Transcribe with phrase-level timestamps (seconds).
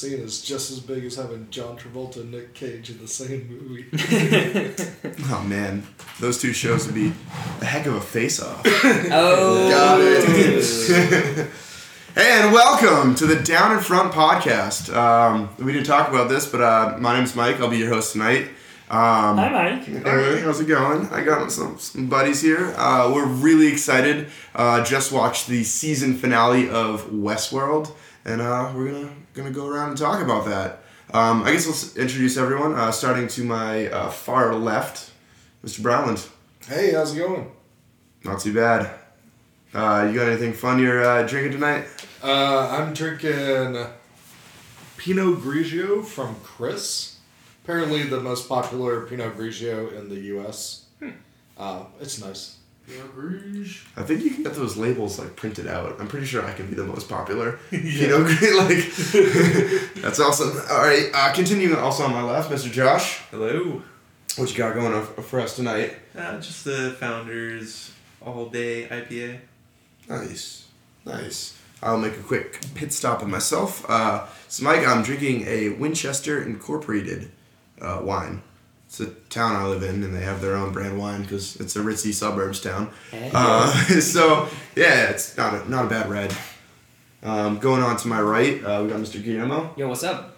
[0.00, 3.46] scene is just as big as having John Travolta and Nick Cage in the same
[3.48, 3.86] movie.
[5.32, 5.86] Oh man,
[6.18, 7.12] those two shows would be
[7.60, 8.62] a heck of a face-off.
[8.64, 9.70] Oh.
[9.70, 11.50] Got it.
[12.16, 14.94] and welcome to the Down in Front podcast.
[14.94, 17.60] Um, we didn't talk about this, but uh, my name's Mike.
[17.60, 18.48] I'll be your host tonight.
[18.88, 19.84] Um, Hi, Mike.
[19.84, 21.06] Hey, how's it going?
[21.08, 22.74] I got some, some buddies here.
[22.76, 24.28] Uh, we're really excited.
[24.54, 29.10] Uh, just watched the season finale of Westworld, and uh, we're gonna
[29.42, 30.82] gonna go around and talk about that.
[31.12, 32.74] Um, I guess I'll s- introduce everyone.
[32.74, 35.10] Uh, starting to my uh, far left,
[35.64, 35.82] Mr.
[35.82, 36.24] Browland.
[36.68, 37.50] hey, how's it going?
[38.24, 38.90] Not too bad.
[39.74, 41.86] Uh, you got anything fun you're uh, drinking tonight?
[42.22, 43.86] Uh, I'm drinking
[44.96, 47.16] Pinot Grigio from Chris.
[47.64, 50.86] Apparently, the most popular Pinot Grigio in the U.S.
[51.56, 52.56] Uh, it's nice.
[53.96, 56.00] I think you can get those labels like printed out.
[56.00, 57.58] I'm pretty sure I can be the most popular.
[57.70, 58.18] You know,
[58.66, 58.86] like
[60.02, 60.52] that's awesome.
[60.70, 62.70] All right, uh, continuing also on my left, Mr.
[62.70, 63.18] Josh.
[63.30, 63.82] Hello.
[64.36, 65.96] What you got going on for us tonight?
[66.16, 67.92] Uh, just the Founders
[68.24, 69.40] All Day IPA.
[70.08, 70.68] Nice,
[71.04, 71.58] nice.
[71.82, 73.88] I'll make a quick pit stop of myself.
[73.88, 77.32] Uh, so, Mike, I'm drinking a Winchester Incorporated
[77.80, 78.42] uh, wine.
[78.90, 81.76] It's a town I live in, and they have their own brand wine because it's
[81.76, 82.90] a ritzy suburbs town.
[83.32, 86.34] Uh, so, yeah, it's not a, not a bad red.
[87.22, 89.22] Um, going on to my right, uh, we got Mr.
[89.22, 89.72] Guillermo.
[89.76, 90.36] Yo, what's up?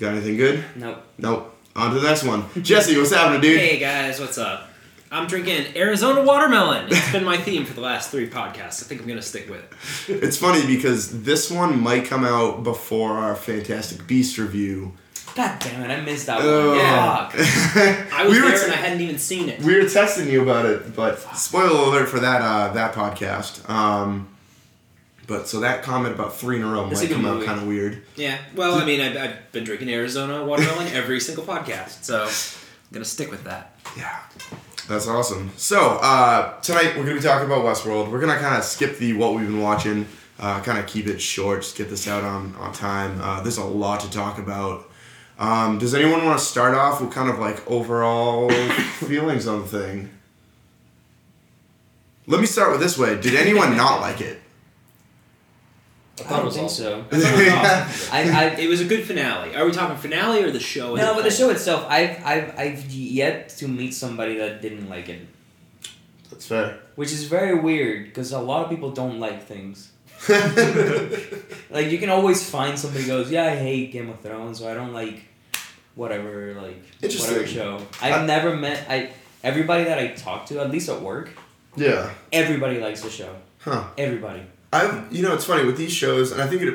[0.00, 0.64] Got anything good?
[0.74, 1.02] Nope.
[1.18, 1.54] Nope.
[1.76, 2.46] On to the next one.
[2.62, 3.60] Jesse, what's happening, dude?
[3.60, 4.70] Hey guys, what's up?
[5.10, 6.86] I'm drinking Arizona watermelon.
[6.88, 8.82] It's been my theme for the last three podcasts.
[8.82, 9.60] I think I'm gonna stick with
[10.08, 10.22] it.
[10.22, 14.94] It's funny because this one might come out before our Fantastic Beast review.
[15.34, 16.76] God damn it, I missed that one.
[16.76, 17.28] Yeah.
[17.28, 18.12] Fuck.
[18.12, 19.60] I was We were there t- and I hadn't even seen it.
[19.60, 23.68] We were texting you about it, but spoiler alert for that uh, that podcast.
[23.70, 24.28] Um,
[25.26, 27.44] but so that comment about three in a row It's a might good come out
[27.44, 28.02] kind of weird.
[28.16, 28.38] Yeah.
[28.54, 33.04] Well, I mean, I've, I've been drinking Arizona watermelon every single podcast, so I'm gonna
[33.04, 33.76] stick with that.
[33.96, 34.18] Yeah,
[34.88, 35.50] that's awesome.
[35.56, 38.10] So uh, tonight we're gonna be talking about Westworld.
[38.10, 40.06] We're gonna kind of skip the what we've been watching,
[40.38, 43.18] uh, kind of keep it short, just get this out on on time.
[43.22, 44.90] Uh, there's a lot to talk about.
[45.42, 48.48] Um, does anyone want to start off with kind of like overall
[49.08, 50.10] feelings on the thing?
[52.28, 53.20] Let me start with this way.
[53.20, 54.38] Did anyone not like it?
[56.18, 57.20] I I thought it don't was think awesome.
[57.20, 57.40] so.
[57.42, 57.92] Yeah.
[58.12, 59.56] I, I, It was a good finale.
[59.56, 60.94] Are we talking finale or the show?
[60.94, 64.88] as no, but the show itself, I've, I've, I've yet to meet somebody that didn't
[64.88, 65.26] like it,
[66.30, 66.78] That's fair.
[66.94, 69.90] which is very weird because a lot of people don't like things.
[71.70, 74.70] Like you can always find somebody who goes, yeah, I hate Game of Thrones, or
[74.70, 75.24] I don't like
[75.94, 77.78] whatever, like whatever show.
[78.00, 79.10] I've I- never met I
[79.44, 81.30] everybody that I talk to, at least at work,
[81.76, 82.10] Yeah.
[82.32, 83.34] everybody likes the show.
[83.60, 83.84] Huh.
[83.98, 84.42] Everybody.
[84.72, 86.74] I you know it's funny with these shows, and I think it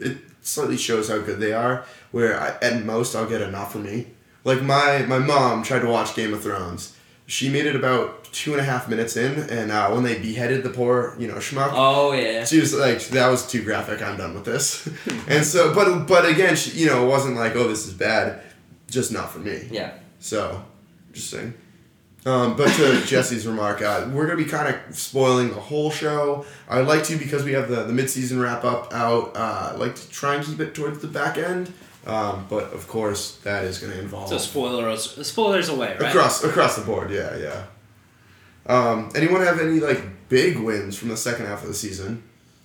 [0.00, 1.84] it slightly shows how good they are.
[2.10, 4.06] Where I, at most I'll get a not for me.
[4.44, 6.94] Like my my mom tried to watch Game of Thrones.
[7.26, 10.62] She made it about two and a half minutes in, and uh, when they beheaded
[10.62, 12.44] the poor you know schmuck, Oh yeah.
[12.44, 14.00] she was like, "That was too graphic.
[14.02, 14.86] I'm done with this."
[15.28, 18.40] and so, but but again, she, you know, it wasn't like, "Oh, this is bad,"
[18.88, 19.68] just not for me.
[19.70, 19.92] Yeah.
[20.20, 20.64] So,
[21.08, 21.54] interesting.
[22.26, 26.44] Um, but to Jesse's remark, uh, we're gonna be kind of spoiling the whole show.
[26.68, 29.36] I'd like to because we have the the mid season wrap up out.
[29.36, 31.72] Uh, I like to try and keep it towards the back end.
[32.06, 36.08] Um, but of course, that is gonna involve So spoilers, spoilers away, right?
[36.08, 37.10] across across the board.
[37.10, 37.64] Yeah, yeah.
[38.66, 42.22] Um, anyone have any like big wins from the second half of the season?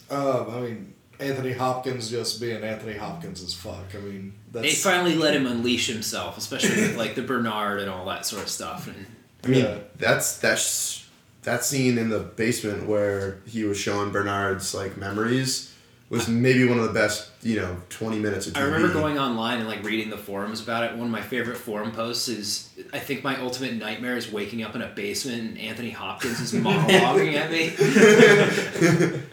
[0.10, 0.93] Um, I mean,
[1.24, 3.86] Anthony Hopkins just being Anthony Hopkins as fuck.
[3.96, 8.06] I mean, They finally let him unleash himself, especially with like the Bernard and all
[8.06, 8.88] that sort of stuff.
[8.88, 9.06] And
[9.44, 9.78] I mean, Yeah.
[9.98, 11.08] that's that's
[11.44, 15.70] that scene in the basement where he was showing Bernard's like memories
[16.10, 18.58] was maybe one of the best, you know, twenty minutes of TV.
[18.62, 20.92] I remember going online and like reading the forums about it.
[20.96, 24.76] One of my favorite forum posts is I think my ultimate nightmare is waking up
[24.76, 29.22] in a basement and Anthony Hopkins is monologuing at me.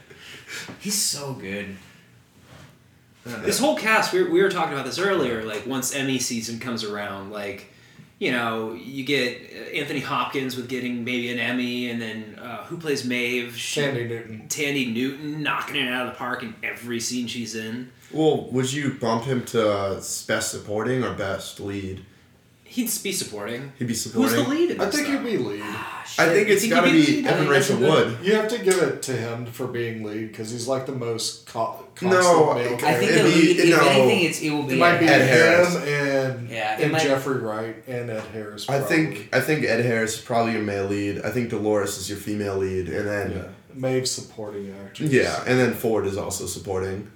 [0.80, 1.76] He's so good.
[3.24, 5.44] This whole cast, we were, we were talking about this earlier.
[5.44, 7.66] Like once Emmy season comes around, like
[8.18, 12.64] you know, you get uh, Anthony Hopkins with getting maybe an Emmy, and then uh,
[12.64, 13.56] who plays Maeve?
[13.56, 14.44] She- Sandy Newton.
[14.48, 17.90] Thandie Newton knocking it out of the park in every scene she's in.
[18.12, 19.94] Well, would you bump him to uh,
[20.26, 22.04] best supporting or best lead?
[22.64, 23.72] He'd be supporting.
[23.78, 24.34] He'd be supporting.
[24.34, 24.70] Who's the lead?
[24.72, 25.18] In I think though?
[25.18, 25.74] he'd be lead.
[26.18, 27.26] I think it's got to be be lead?
[27.26, 28.18] Evan Rachel Wood.
[28.22, 31.46] You have to give it to him for being lead because he's like the most
[31.46, 33.04] co- constant No, male I I think character.
[33.14, 33.88] It'd be- if no.
[33.88, 35.76] anything, it's it will be It might be Ed him Harris.
[35.76, 38.68] and Yeah, and might- Jeffrey Wright and Ed Harris.
[38.68, 41.22] I think I think Ed Harris is probably your male lead.
[41.22, 43.42] I think Dolores is your female lead, and then yeah,
[43.74, 45.10] Maeve supporting actress.
[45.12, 47.10] yeah, and then Ford is also supporting.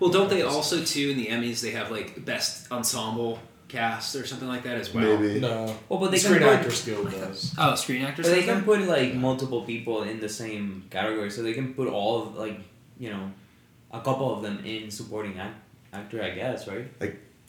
[0.00, 3.38] Well, don't they also too in the Emmys they have like best ensemble
[3.74, 5.18] cast or something like that as well?
[5.18, 5.40] Maybe.
[5.40, 5.64] No.
[5.88, 7.54] Well, but they the can Screen put, Actors Guild does.
[7.58, 8.26] Oh, Screen Actors.
[8.26, 11.88] but they can put like multiple people in the same category, so they can put
[11.88, 12.58] all of like
[12.98, 13.30] you know,
[13.92, 15.58] a couple of them in supporting act-
[15.92, 16.86] actor, I guess, right?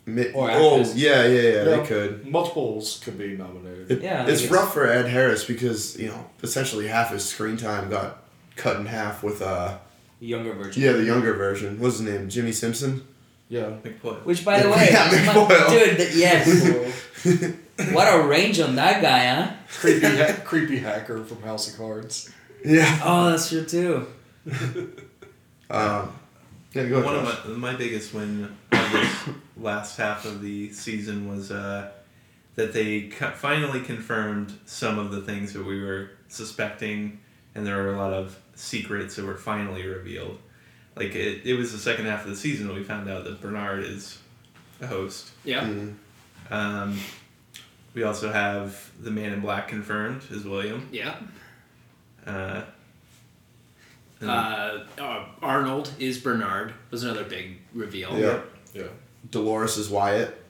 [0.07, 0.95] Mi- Or oh actress.
[0.95, 1.63] yeah, yeah, yeah, Yeah.
[1.63, 2.27] They could.
[2.27, 3.91] Multiples could be nominated.
[3.91, 7.57] It- Yeah, it's like rough for Ed Harris because you know essentially half his screen
[7.57, 8.23] time got
[8.55, 9.77] cut in half with uh
[10.19, 10.81] Younger version.
[10.83, 11.79] yeah the younger version.
[11.79, 12.29] What's his name?
[12.29, 13.05] Jimmi Simpson.
[13.49, 13.73] Yeah.
[13.83, 14.23] McPoy.
[14.25, 15.69] Which, by the way, Yeah, my- McFoyle.
[15.85, 17.53] dude, th- yes.
[17.93, 19.53] what a range on that guy, huh?
[19.79, 22.31] creepy, ha- creepy hacker from House of Cards.
[22.63, 22.99] Yeah.
[23.03, 24.07] Oh, that's true too.
[25.69, 26.13] Um,
[26.73, 26.85] yeah.
[26.87, 27.05] Go ahead.
[27.05, 27.45] One Josh.
[27.45, 31.91] of my, my biggest win of this last half of the season was uh,
[32.55, 37.19] that they co- finally confirmed some of the things that we were suspecting,
[37.53, 40.39] and there were a lot of secrets that were finally revealed.
[40.95, 43.41] Like it, it was the second half of the season that we found out that
[43.41, 44.17] Bernard is
[44.81, 45.31] a host.
[45.43, 45.61] Yeah.
[45.63, 45.95] Mm.
[46.49, 46.99] Um,
[47.93, 50.87] we also have the Man in Black confirmed as William.
[50.91, 51.15] Yeah.
[52.25, 52.61] Uh,
[54.21, 58.17] Uh, uh, Arnold is Bernard was another big reveal.
[58.17, 58.39] Yeah.
[58.73, 58.87] Yeah.
[59.29, 60.41] Dolores is Wyatt.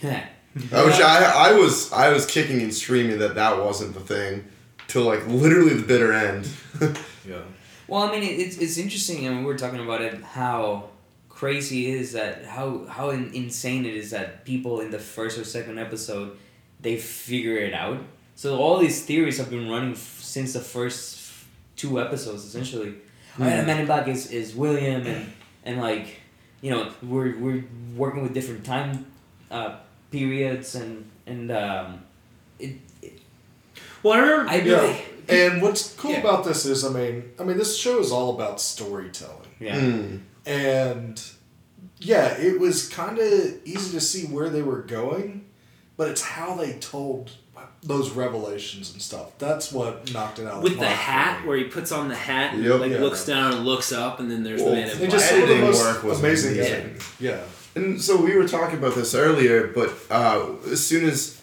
[0.00, 0.24] Heh.
[0.72, 4.44] I wish I I was I was kicking and screaming that that wasn't the thing
[4.88, 6.48] till like literally the bitter end.
[7.28, 7.42] Yeah.
[7.90, 9.26] Well, I mean, it, it's it's interesting.
[9.26, 10.22] I mean, we were talking about it.
[10.22, 10.90] How
[11.28, 15.38] crazy it is that how how in, insane it is that people in the first
[15.38, 16.36] or second episode
[16.80, 17.98] they figure it out.
[18.36, 21.32] So all these theories have been running f- since the first
[21.76, 22.94] two episodes, essentially.
[23.38, 25.32] Oh, yeah, Man in Black is, is William, and
[25.64, 26.20] and like
[26.60, 27.64] you know we're we're
[27.96, 29.06] working with different time
[29.50, 29.76] uh,
[30.10, 32.02] periods, and and um,
[32.58, 33.20] it, it
[34.02, 34.50] Well, I remember.
[34.50, 34.96] I really
[35.30, 36.18] And what's cool Yeah.
[36.20, 39.78] about this is, I mean, I mean, this show is all about storytelling, yeah.
[39.80, 40.20] Mm.
[40.46, 41.22] and
[41.98, 43.30] yeah, it was kind of
[43.64, 45.46] easy to see where they were going,
[45.96, 47.30] but it's how they told
[47.82, 49.38] those revelations and stuff.
[49.38, 50.62] That's what knocked it out.
[50.62, 52.80] with the the hat where he puts on the hat and Yep.
[52.80, 52.98] like Yeah.
[53.00, 55.10] looks down and looks up and then there's Well, the man in black.
[55.10, 56.54] just the editing work was amazing.
[56.56, 56.74] amazing.
[56.74, 56.96] editing.
[57.18, 57.40] Yeah.
[57.74, 61.39] And so we were talking about this earlier, but uh, as soon as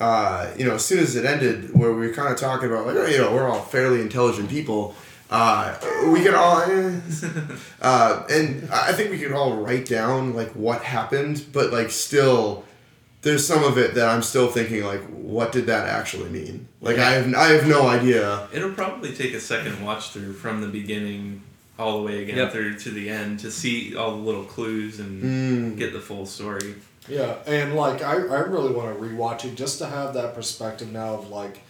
[0.00, 2.86] uh, you know, as soon as it ended, where we were kind of talking about
[2.86, 4.94] like, oh, you know, we're all fairly intelligent people.
[5.30, 5.78] Uh,
[6.10, 7.00] we could all, eh.
[7.82, 12.64] uh, and I think we could all write down like what happened, but like still,
[13.22, 16.66] there's some of it that I'm still thinking like, what did that actually mean?
[16.80, 18.48] Like I have, I have no idea.
[18.52, 21.42] It'll probably take a second watch through from the beginning
[21.78, 22.52] all the way again Yep.
[22.52, 25.22] through to the end to see all the little clues and
[25.74, 25.78] Mm.
[25.78, 26.74] get the full story.
[27.10, 30.90] Yeah, and like I, I really want to rewatch it just to have that perspective
[30.92, 31.60] now of like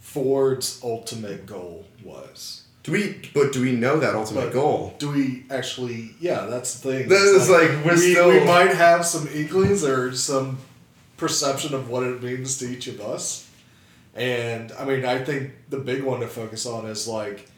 [0.00, 2.62] Ford's ultimate goal was.
[2.82, 3.30] Do we?
[3.32, 4.94] But do we know that ultimate But goal?
[4.98, 6.14] Do we actually?
[6.20, 7.08] Yeah, that's the thing.
[7.08, 10.58] That It's is like, we're we, still- we might have some inklings or some
[11.16, 13.48] perception of what it means to each of us,
[14.14, 17.48] and I mean I think the big one to focus on is like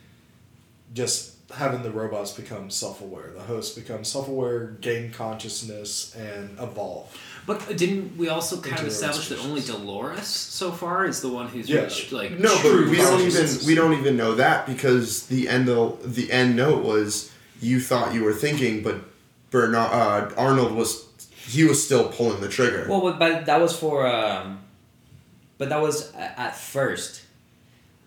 [0.92, 7.16] just having the robots become self-aware, the hosts become self-aware, gain consciousness, and evolve.
[7.46, 9.60] But didn't we also kind of establish that only.
[9.60, 11.82] Dolores so far is the one who's Yeah.
[11.82, 15.48] reached like No, true but we don't even we don't even know that because the
[15.48, 18.96] end the, the end note was you thought you were thinking, but
[19.50, 21.06] Bernard uh, Arnold was
[21.46, 22.86] he was still pulling the trigger.
[22.88, 24.60] Well, but, but that was for, um,
[25.58, 27.22] but that was at first.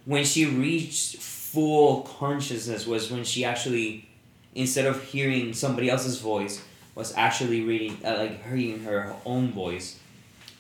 [0.06, 1.18] When she reached
[1.52, 4.08] full consciousness was when she actually,
[4.56, 6.62] instead of hearing somebody else's voice,
[6.96, 9.98] was actually reading, uh, like hearing her own voice.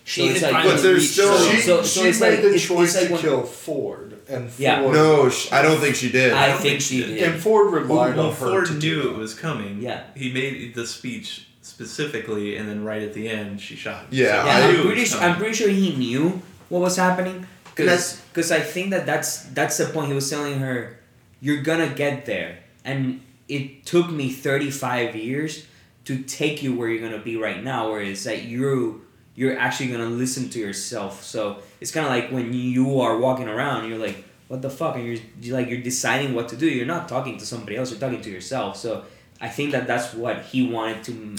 [0.03, 2.41] She So it's like- But there's still- her- She, so- so she it's made like-
[2.41, 4.81] the it's- choice it's like to when- kill Ford, and Yeah.
[4.81, 6.31] Ford, no, sh- I don't think she did.
[6.31, 7.23] I, don't think think she she did.
[7.23, 9.17] and Ford relied well, on her Ford to knew do it that.
[9.17, 9.79] was coming.
[9.81, 10.03] Yeah.
[10.15, 14.01] He made the speech specifically, and then right at the end, she shot.
[14.03, 14.07] him.
[14.11, 15.05] Yeah, Yeah, I I'm knew pretty.
[15.05, 15.19] Sure.
[15.19, 17.45] I'm pretty sure he knew what was happening.
[17.85, 20.07] That's- Because I think that that's that's the point.
[20.09, 20.97] He was telling her,
[21.41, 25.65] "You're gonna get there," and it took me 35 years
[26.05, 27.89] to take you where you're gonna be right now.
[27.91, 29.01] Where it's that you
[29.35, 31.23] you're actually gonna listen to yourself.
[31.23, 34.95] So it's kind of like when you are walking around, you're like, "What the fuck?"
[34.95, 36.67] and you're, you're like you're deciding what to do.
[36.67, 37.91] You're not talking to somebody else.
[37.91, 38.77] You're talking to yourself.
[38.77, 39.03] So
[39.39, 41.35] I think that that's what he wanted to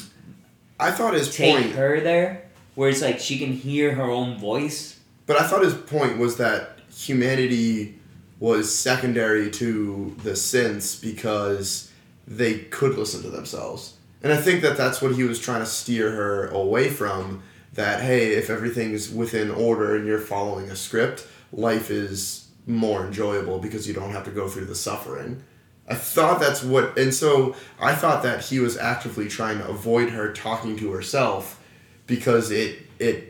[0.78, 2.44] I thought his take point, her there,
[2.76, 4.97] where it's like she can hear her own voice.
[5.28, 8.00] But I thought his point was that humanity
[8.40, 11.92] was secondary to the synths because
[12.26, 13.94] they could listen to themselves.
[14.22, 17.42] And I think that that's what he was trying to steer her away from.
[17.74, 23.58] That hey, if everything's within order and you're following a script, life is more enjoyable
[23.58, 25.44] because you don't have to go through the suffering.
[25.86, 30.10] I thought that's what, and so I thought that he was actively trying to avoid
[30.10, 31.62] her talking to herself
[32.06, 33.27] because it it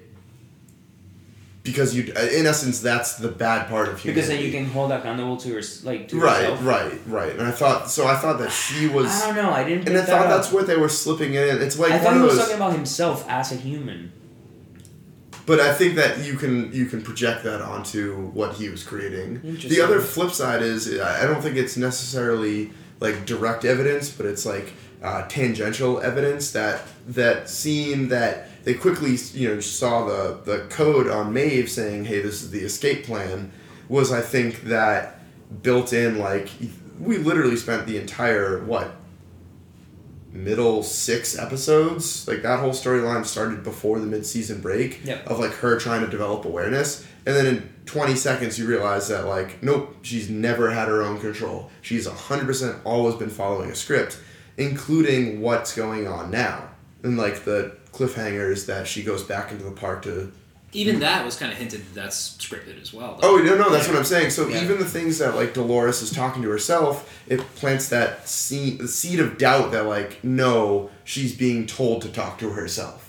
[1.63, 4.13] because you in essence that's the bad part of humanity.
[4.15, 6.65] Because then you can hold accountable to your like to right, yourself.
[6.65, 7.33] right, right.
[7.33, 8.07] And I thought so.
[8.07, 9.51] I thought that she was, I don't know.
[9.51, 9.89] I didn't.
[9.89, 11.61] and I thought that that's what they were slipping in.
[11.63, 12.41] It's like I thought he was those.
[12.41, 14.13] talking about himself as a human.
[15.47, 19.41] But I think that you can you can project that onto what he was creating.
[19.43, 24.27] The other flip side is I I don't think it's necessarily like direct evidence, but
[24.27, 30.41] it's like uh, tangential evidence that that scene that they quickly you know saw the
[30.45, 33.51] the code on Maeve saying, "Hey, this is the escape plan,"
[33.89, 35.21] was I think that
[35.63, 36.51] built in like
[37.01, 38.95] we literally spent the entire what
[40.35, 42.29] middle six episodes?
[42.29, 45.27] Like that whole storyline started before the mid-season break Yep.
[45.29, 47.07] of like her trying to develop awareness.
[47.25, 51.19] And then in 20 seconds you realize that like nope she's never had her own
[51.21, 51.71] control.
[51.81, 54.21] She's 100% always been following a script
[54.59, 56.69] including what's going on now.
[57.03, 60.33] And like the cliffhangers that she goes back into the park to
[60.73, 63.19] Even that was kind of hinted that that's scripted as well.
[63.23, 64.31] Oh no, no, that's what I'm saying.
[64.31, 64.63] So Yeah.
[64.63, 68.89] even the things that like Dolores is talking to herself, it plants that seed, the
[68.89, 73.05] seed of doubt that like no, she's being told to talk to herself.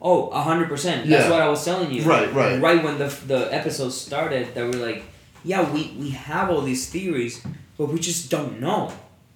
[0.00, 1.08] Oh, a hundred percent.
[1.08, 1.30] That's Yeah.
[1.30, 2.02] what I was telling you.
[2.02, 2.60] Right, right.
[2.60, 5.04] Right when the the episode started, that we're like,
[5.44, 7.40] yeah, we we have all these theories,
[7.78, 8.92] but we just don't know.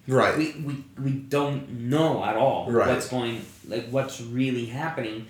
[0.07, 0.37] Right.
[0.37, 2.87] We we we don't know at all Right.
[2.89, 5.27] what's going like what's really happening.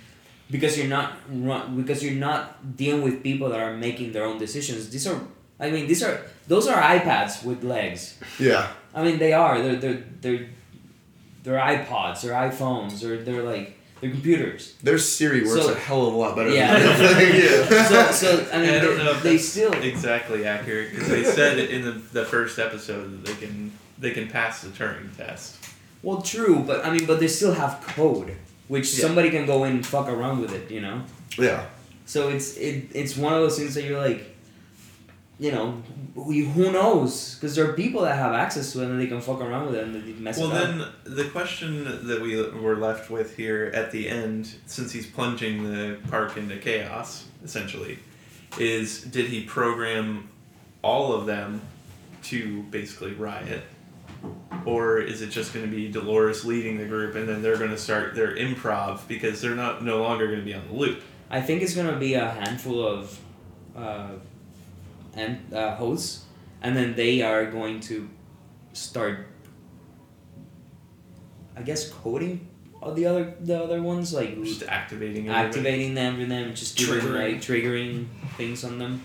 [0.49, 4.37] Because you're not run, because you're not dealing with people that are making their own
[4.39, 4.89] decisions.
[4.89, 5.19] These are,
[5.59, 8.17] I mean, these are those are iPads with legs.
[8.39, 8.67] yeah.
[8.95, 9.61] I mean, they are.
[9.61, 10.47] They're they're they're
[11.43, 12.21] they're iPods.
[12.21, 13.03] They're iPhones.
[13.03, 14.75] Or they're like they're computers.
[14.83, 16.79] Their Siri works So- a hell of a lot better Yeah.
[16.79, 17.87] than yeah.
[17.89, 19.73] So so I mean, I don't know if they that's still.
[19.73, 23.66] exactly accurate because they said in the, the first episode that they can
[23.99, 25.57] they can pass the Turing test.
[26.03, 28.35] Well, true, but I mean, but they still have code,
[28.67, 29.01] which Yeah.
[29.05, 30.69] somebody can go in and fuck around with it.
[30.71, 31.01] You know.
[31.37, 31.65] Yeah.
[32.05, 34.33] So it's it it's one of those things that you're like.
[35.39, 35.83] You know,
[36.15, 37.35] who who knows?
[37.35, 39.75] Because there are people that have access to it and they can fuck around with
[39.75, 40.67] it and they mess Well, it up.
[40.69, 45.05] Well, then the question that we were left with here at the end, since he's
[45.05, 47.99] plunging the park into chaos, essentially,
[48.57, 50.27] is did he program
[50.81, 51.61] all of them
[52.23, 53.61] to basically riot?
[54.65, 57.71] Or is it just going to be Dolores leading the group and then they're going
[57.71, 61.01] to start their improv because they're not no longer going to be on the loop?
[61.29, 63.19] I think it's gonna be a handful of
[63.75, 64.11] uh,
[65.13, 66.23] and uh, hosts,
[66.61, 68.09] and then they are going to
[68.71, 69.27] start.
[71.55, 72.47] I guess coding
[72.81, 75.47] all the other the other ones like Just activating everybody?
[75.47, 77.13] activating them and then just doing Triggering.
[77.33, 78.05] like triggering
[78.37, 79.01] things on them.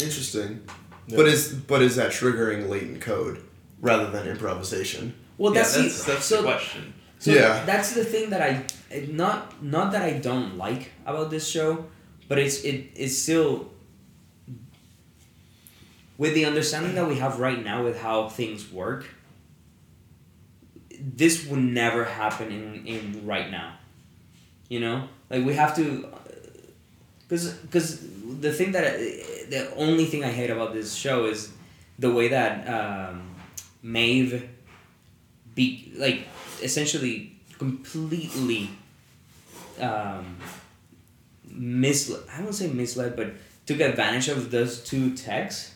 [0.00, 0.62] Interesting.
[1.06, 1.16] Yeah.
[1.16, 3.42] But is but is that triggering latent code
[3.80, 5.14] rather than improvisation?
[5.38, 6.94] Well, Yeah, that's that's, the, that's so the question.
[7.18, 7.64] So Yeah.
[7.64, 8.64] that's the thing that I
[9.10, 11.86] not not that I don't like about this show,
[12.28, 13.70] but it's it it's still
[16.18, 19.06] with the understanding that we have right now with how things work.
[21.00, 23.74] This would never happen in in right now.
[24.68, 26.06] You know, like we have to,
[27.22, 28.00] because because
[28.40, 28.84] the thing that
[29.50, 31.50] the only thing I hate about this show is
[31.98, 33.29] the way that um,
[33.82, 34.48] Maeve
[35.54, 36.26] be like
[36.62, 38.70] essentially completely
[39.80, 40.36] um,
[41.44, 42.22] misled.
[42.32, 43.32] I won't say misled, but
[43.66, 45.74] took advantage of those two texts.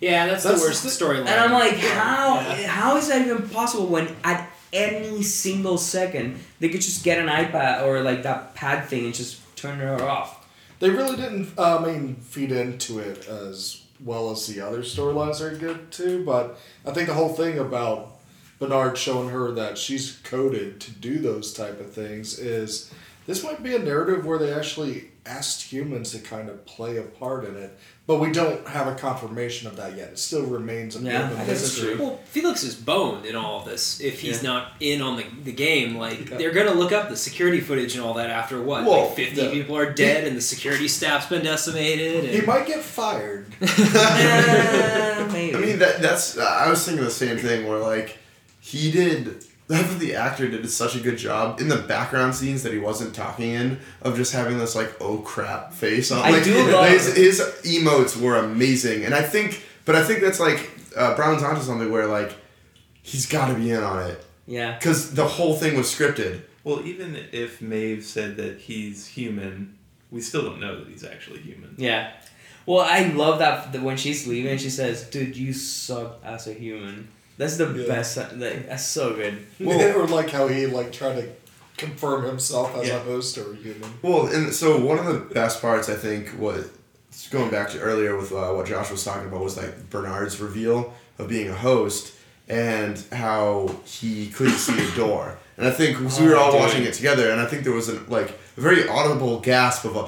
[0.00, 1.26] Yeah, that's, That's the worst storyline.
[1.26, 2.66] And I'm like, how Yeah.
[2.66, 7.28] how is that even possible when at any single second they could just get an
[7.28, 10.46] iPad or like that pad thing and just turn it off.
[10.78, 15.40] They really didn't, uh, I mean, feed into it as well as the other storylines
[15.40, 16.24] are good too.
[16.24, 18.16] But I think the whole thing about
[18.58, 22.92] Bernard showing her that she's coded to do those type of things is
[23.26, 27.02] this might be a narrative where they actually asked humans to kind of play a
[27.02, 27.76] part in it,
[28.06, 30.10] but we don't have a confirmation of that yet.
[30.10, 31.96] It still remains a bit Yeah, of a I that's mystery.
[31.96, 32.04] true.
[32.04, 34.00] Well, Felix is boned in all of this.
[34.00, 34.50] If he's Yeah.
[34.50, 36.36] not in on the, the game, like Yeah.
[36.36, 38.84] they're gonna look up the security footage and all that after what?
[38.84, 39.50] Well, like fifty yeah.
[39.50, 42.24] people are dead and the security staff's been decimated.
[42.24, 42.34] And...
[42.34, 43.46] He might get fired.
[43.60, 45.54] Maybe.
[45.54, 48.18] I mean that that's I was thinking the same thing where like
[48.60, 52.62] he did I thought the actor did such a good job in the background scenes
[52.62, 56.24] that he wasn't talking in of just having this like oh crap face on.
[56.24, 60.20] I like, do love- his, his emotes were amazing, and I think, but I think
[60.20, 62.36] that's like uh, Brown's onto something where like
[63.02, 64.76] he's got to be in on it yeah.
[64.78, 66.42] because the whole thing was scripted.
[66.64, 69.78] Well, even if Maeve said that he's human,
[70.10, 71.74] we still don't know that he's actually human.
[71.78, 72.12] Yeah.
[72.66, 76.52] Well, I love that, that when she's leaving, she says, "Dude, you suck as a
[76.52, 77.08] human."
[77.38, 77.86] That's the Yeah.
[77.86, 78.16] best.
[78.16, 79.46] Like, that's so good.
[79.60, 81.28] Well, or like how he like tried to
[81.76, 82.96] confirm himself as Yeah.
[82.96, 83.90] a host or a human.
[84.02, 86.66] Well, and so one of the best parts I think was
[87.30, 90.94] going back to earlier with uh, what Josh was talking about was like Bernard's reveal
[91.18, 92.12] of being a host
[92.48, 95.36] and how he couldn't see a door.
[95.58, 96.60] And I think 'cause we were Oh, all dude.
[96.60, 99.96] watching it together, and I think there was a like a very audible gasp of
[99.96, 100.06] a.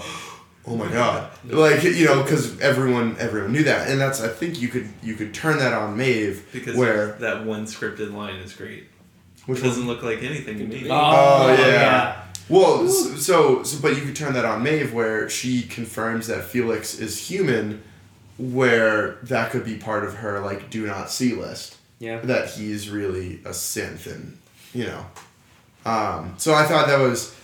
[0.71, 1.31] Oh my god!
[1.45, 5.15] Like you know, because everyone everyone knew that, and that's I think you could you
[5.15, 8.85] could turn that on Maeve Because where that one scripted line is great.
[9.47, 10.87] which It doesn't look like anything to me.
[10.91, 12.23] Oh, yeah.
[12.51, 16.99] Well, so, so but you could turn that on Maeve, where she confirms that Felix
[16.99, 17.83] is human,
[18.39, 21.77] where that could be part of her like do not see list.
[21.99, 22.21] Yeah.
[22.21, 24.39] That he's really a synth, and
[24.73, 25.07] you know,
[25.85, 27.35] um, so I thought that was,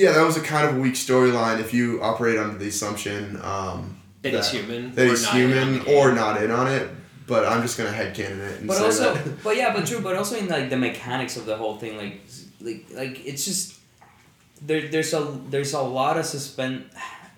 [0.00, 3.38] yeah, that was a kind of a weak storyline if you operate under the assumption
[3.42, 3.78] um,
[4.22, 4.94] That he's human.
[4.94, 6.90] that or he's not in on human or not in on it.
[7.26, 9.42] But I'm just gonna headcanon it and But say also, that.
[9.46, 10.00] but yeah, but true.
[10.00, 12.20] But also in like the mechanics of the whole thing, like,
[12.60, 13.78] like, like it's just
[14.60, 14.82] there.
[14.88, 16.84] There's a there's a lot of suspend.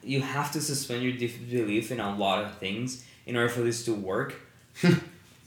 [0.02, 3.84] You have to suspend your disbelief in a lot of things in order for this
[3.84, 4.34] to work.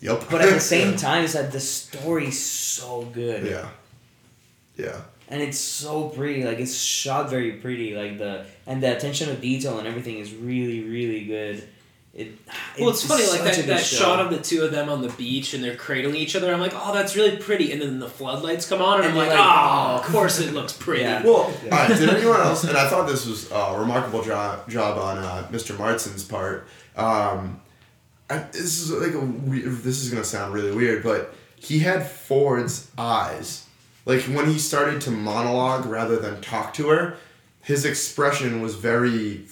[0.01, 0.27] Yep.
[0.31, 3.45] But at the same time, it's that the story's so good.
[3.45, 3.67] yeah.
[4.77, 5.01] Yeah.
[5.29, 9.35] And it's so pretty like it's shot very pretty like the and the attention to
[9.35, 11.63] detail and everything is really really good
[12.13, 12.33] it
[12.79, 13.97] Well, it's funny, like that, that show.
[13.97, 16.51] shot of the two of them on the beach and they're cradling each other.
[16.51, 17.71] I'm like, oh, that's really pretty.
[17.71, 19.95] And then the floodlights come on, and, And I'm like, like, oh, oh.
[19.99, 21.03] of course it looks pretty.
[21.03, 21.23] Yeah.
[21.23, 22.63] Well, uh, did anyone else?
[22.63, 25.77] And I thought this was a remarkable job job on uh, Mr.
[25.77, 26.67] Martin's part.
[26.95, 27.61] Um,
[28.29, 32.07] I, this is like a weird, this is gonna sound really weird, but he had
[32.07, 33.65] Ford's eyes.
[34.05, 37.17] Like when he started to monologue rather than talk to her,
[37.61, 39.45] his expression was very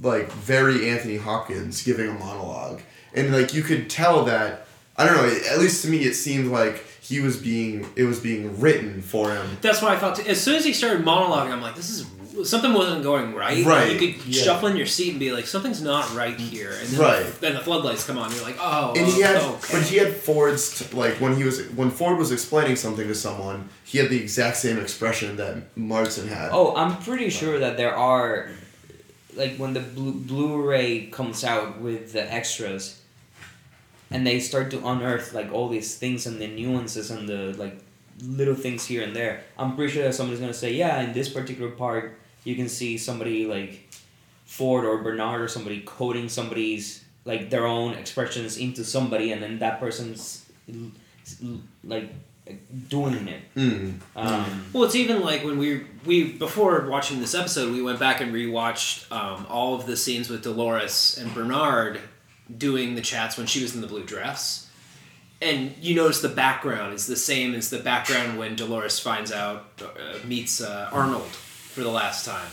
[0.00, 2.82] like very Anthony Hopkins giving a monologue,
[3.14, 4.66] and like you could tell that.
[4.94, 5.40] I don't know.
[5.50, 9.34] At least to me, it seemed like he was being it was being written for
[9.34, 9.56] him.
[9.60, 10.16] That's what I thought.
[10.16, 10.28] Too.
[10.28, 12.04] As soon as he started monologuing, I'm like, this is
[12.44, 13.64] something wasn't going right.
[13.64, 13.92] Right.
[13.92, 14.42] You could Yeah.
[14.42, 16.72] shuffle in your seat and be like, something's not right here.
[16.80, 17.40] And then, Right.
[17.40, 18.32] then the floodlights come on.
[18.34, 19.68] You're like, oh, and he had okay.
[19.78, 23.14] but he had ford's t- like when he was when ford was explaining something to
[23.14, 27.76] someone he had the exact same expression that martin had oh i'm pretty sure that
[27.76, 28.48] there are
[29.34, 33.00] like when the Blu- blu-ray comes out with the extras
[34.10, 37.76] and they start to unearth like all these things and the nuances and the like
[38.22, 41.28] little things here and there i'm pretty sure that somebody's gonna say yeah in this
[41.28, 43.88] particular part you can see somebody like
[44.44, 49.58] ford or bernard or somebody coding somebody's like their own expressions into somebody and then
[49.58, 50.44] that person's
[51.84, 52.10] like
[52.88, 53.42] doing it.
[53.54, 54.00] Mm.
[54.16, 58.20] um, Well, it's even like when we we before watching this episode, we went back
[58.20, 62.00] and rewatched um, all of the scenes with Dolores and Bernard
[62.56, 64.68] doing the chats when she was in the blue dress,
[65.40, 69.80] and you notice the background is the same as the background when Dolores finds out
[69.80, 71.28] uh, meets uh, Arnold
[71.72, 72.50] for the last time.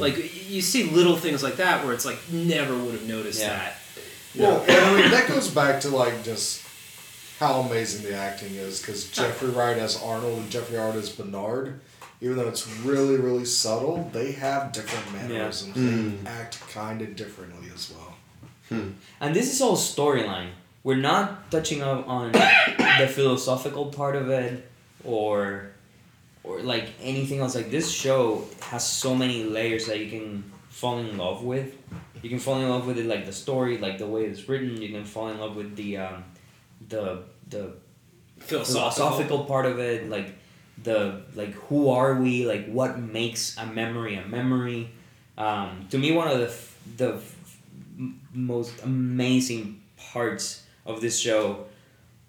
[0.00, 0.16] Like
[0.50, 3.50] you see little things like that where it's like never would have noticed Yeah.
[3.56, 3.76] that.
[4.36, 6.62] Well, and I mean that goes back to like just
[7.38, 11.80] how amazing the acting is because Jeffrey Wright as Arnold and Jeffrey Wright as Bernard,
[12.20, 15.76] even though it's really really subtle, they have different mannerisms.
[15.76, 16.24] Mm.
[16.24, 18.16] They act kind of differently as well.
[19.20, 20.50] And this is all storyline.
[20.82, 22.32] We're not touching up on
[22.98, 24.68] the philosophical part of it
[25.04, 25.70] or
[26.44, 27.54] or like anything else.
[27.54, 31.76] Like this show has so many layers that you can fall in love with.
[32.22, 34.80] You can fall in love with it like the story, like the way it's written.
[34.80, 36.24] You can fall in love with the um,
[36.88, 37.72] the the
[38.38, 38.90] Philosophical.
[38.90, 40.34] philosophical part of it, like
[40.82, 44.90] the like who are we, like what makes a memory a memory.
[45.38, 47.58] Um, to me, one of the f- the f-
[47.98, 49.80] m- most amazing
[50.12, 51.66] parts of this show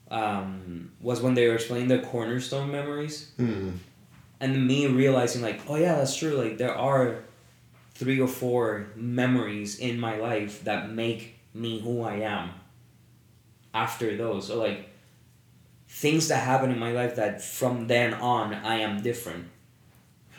[0.10, 3.74] um, was when they were explaining the cornerstone memories, Mm.
[4.42, 6.34] And me realizing like, oh yeah, that's true.
[6.34, 7.20] Like there are
[7.94, 12.50] three or four memories in my life that make me who I am.
[13.74, 14.90] After those, so like
[15.88, 19.48] things that happen in my life that from then on I am different.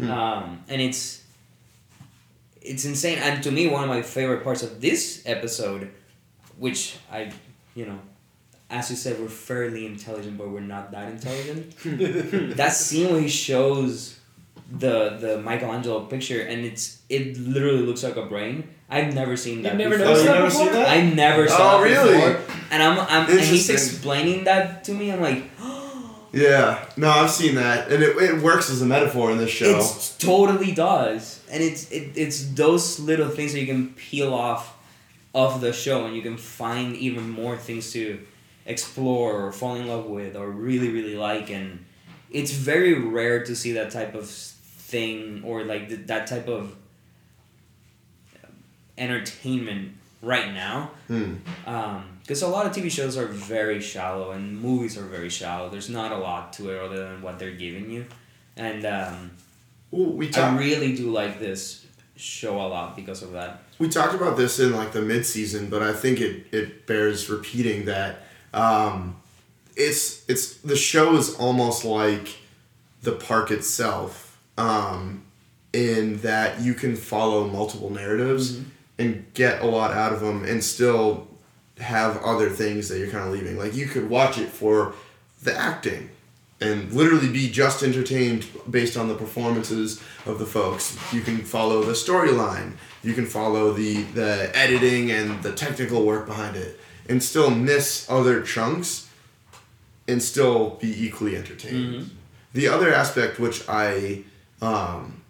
[0.01, 1.23] Um, and it's
[2.61, 3.19] it's insane.
[3.19, 5.91] And to me, one of my favorite parts of this episode,
[6.59, 7.33] which I,
[7.75, 7.99] you know,
[8.73, 11.75] as you said, we're fairly intelligent, but we're not that intelligent.
[11.83, 11.97] Hmm.
[11.97, 12.51] Hmm.
[12.53, 14.19] that scene where he shows
[14.71, 18.69] the the Michelangelo picture, and it's it literally looks like a brain.
[18.89, 19.73] I've never seen that.
[19.73, 20.15] You've never before.
[20.15, 20.65] noticed oh, that never before?
[20.65, 20.89] seen that?
[20.89, 22.15] I never oh, saw Oh, it really?
[22.15, 25.13] before, and I'm, I'm and he's explaining that to me.
[25.13, 25.45] I'm like,
[26.33, 29.79] yeah no i've seen that and it, it works as a metaphor in this show
[29.79, 34.75] it totally does, and it's it, it's those little things that you can peel off
[35.35, 38.19] of the show and you can find even more things to
[38.67, 41.85] explore or fall in love with or really really like and
[42.31, 46.77] it's very rare to see that type of thing or like th- that type of
[48.99, 50.91] entertainment right now
[52.23, 55.69] because a lot of TV shows are very shallow and movies are very shallow.
[55.69, 58.07] There's not a lot to it other than what they're giving you,
[58.57, 59.31] and um,
[59.91, 61.85] we I really do like this
[62.17, 63.63] show a lot because of that.
[63.79, 67.29] we talked about this in like the mid season, but I think it it bears
[67.29, 68.23] repeating that
[68.53, 69.17] um,
[69.77, 72.37] it's it's the show is almost like
[73.03, 75.23] the park itself, um,
[75.73, 78.61] in that you can follow multiple narratives
[78.99, 81.29] and get a lot out of them, and still
[81.79, 83.59] have other things that you're kind of leaving.
[83.59, 84.95] Like you could watch it for
[85.43, 86.11] the acting
[86.61, 90.97] and literally be just entertained based on the performances of the folks.
[91.13, 92.75] You can follow the storyline.
[93.03, 98.07] You can follow the the editing and the technical work behind it, and still miss
[98.11, 99.09] other chunks,
[100.09, 102.11] and still be equally entertained.
[102.55, 104.25] The other aspect, which I
[104.61, 105.23] um,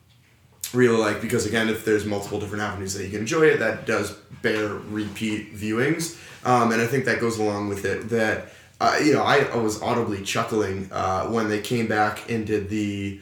[0.72, 3.86] really like, because again, if there's multiple different avenues that you can enjoy it, that
[3.86, 8.08] does bear repeat viewings, um, and I think that goes along with it.
[8.08, 8.48] That
[8.80, 12.68] uh, you know, I, I was audibly chuckling uh, when they came back and did
[12.68, 13.20] the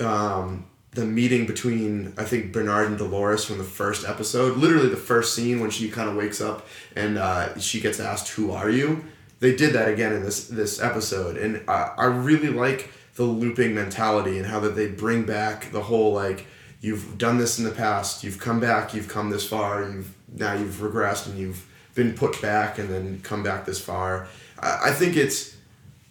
[0.00, 4.56] um, the meeting between I think Bernard and Dolores from the first episode.
[4.56, 8.28] Literally the first scene when she kind of wakes up and uh, she gets asked,
[8.30, 9.04] "Who are you?"
[9.40, 13.74] They did that again in this this episode, and I, I really like the looping
[13.74, 16.46] mentality and how that they bring back the whole like
[16.80, 20.54] you've done this in the past, you've come back, you've come this far, you've now
[20.54, 24.26] you've regressed and you've been put back and then come back this far.
[24.60, 25.56] I, I think it's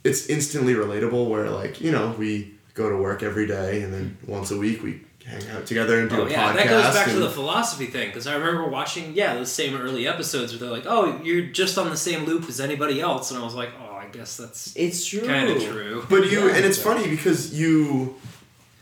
[0.03, 4.17] it's instantly relatable where like you know we go to work every day and then
[4.27, 6.55] once a week we hang out together and do Oh a yeah, podcast.
[6.55, 10.07] that goes back to the philosophy thing because I remember watching yeah those same early
[10.07, 13.39] episodes where they're like, oh, you're just on the same loop as anybody else, and
[13.39, 15.25] I was like, oh, I guess that's It's true.
[15.25, 16.05] kind of true.
[16.09, 16.55] But you, Yeah.
[16.55, 18.15] and it's funny because you,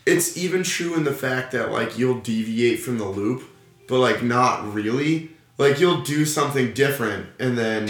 [0.07, 3.43] it's even true in the fact that like you'll deviate from the loop,
[3.87, 5.29] but like not really.
[5.59, 7.87] Like you'll do something different and then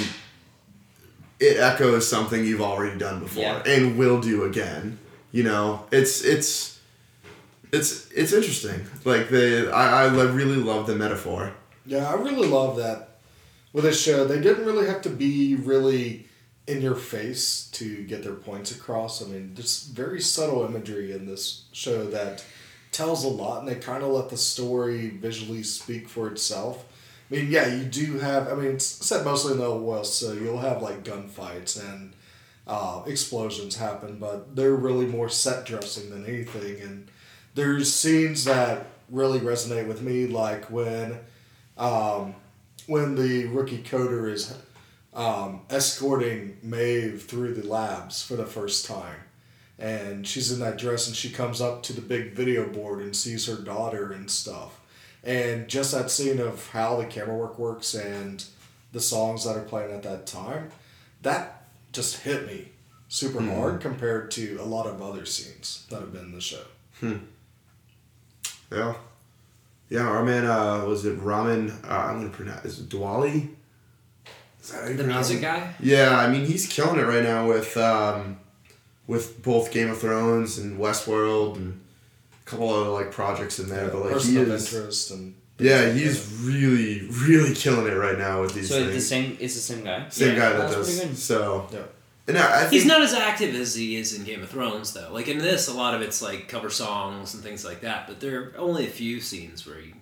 [1.39, 3.63] it echoes something you've already done before Yeah.
[3.65, 4.99] and will do again.
[5.31, 6.79] You know, it's it's
[7.71, 8.85] it's it's interesting.
[9.05, 11.53] Like the I I really love the metaphor.
[11.85, 13.19] Yeah, I really love that
[13.73, 14.25] with this show.
[14.25, 16.27] They didn't really have to be really
[16.67, 19.21] in your face to get their points across.
[19.23, 22.45] I mean, there's very subtle imagery in this show that
[22.91, 26.85] tells a lot, and they kind of let the story visually speak for itself.
[27.29, 28.49] I mean, yeah, you do have.
[28.49, 32.13] I mean, it's set mostly in the West, so you'll have like gunfights and
[32.71, 36.79] uh, explosions happen, but they're really more set dressing than anything.
[36.81, 37.11] And
[37.53, 41.19] there's scenes that really resonate with me, like when
[41.77, 42.33] um,
[42.87, 44.55] when the rookie coder is
[45.13, 49.19] um, escorting Maeve through the labs for the first time.
[49.77, 53.13] And she's in that dress and she comes up to the big video board and
[53.13, 54.79] sees her daughter and stuff.
[55.25, 58.45] And just that scene of how the camera work works and
[58.93, 60.71] the songs that are playing at that time,
[61.21, 61.60] that
[61.91, 62.69] just hit me
[63.07, 66.63] super hard compared to a lot of other scenes that have been in the show.
[68.71, 68.95] Yeah.
[69.89, 71.69] Yeah, our man, uh, was it Ramin?
[71.83, 72.63] Uh, I'm gonna pronounce.
[72.63, 73.49] Is it Dwali?
[74.61, 75.51] Is that how you The pronounce music it?
[75.51, 75.73] guy.
[75.81, 78.37] Yeah, I mean he's killing it right now with um,
[79.07, 81.81] with both Game of Thrones and Westworld and
[82.41, 83.89] a couple other like projects in there.
[83.89, 88.41] but like Person he is, interest and yeah, he's really really killing it right now
[88.41, 88.93] with these So things.
[88.93, 89.37] the same.
[89.39, 90.09] It's the same guy.
[90.09, 91.17] Same Yeah, guy that that's does pretty good.
[91.17, 91.67] so.
[91.71, 91.79] Yeah.
[92.27, 94.93] And I, I think He's not as active as he is in Game of Thrones,
[94.93, 95.09] though.
[95.11, 98.07] Like in this, a lot of it's like cover songs and things like that.
[98.07, 99.93] But there are only a few scenes where he.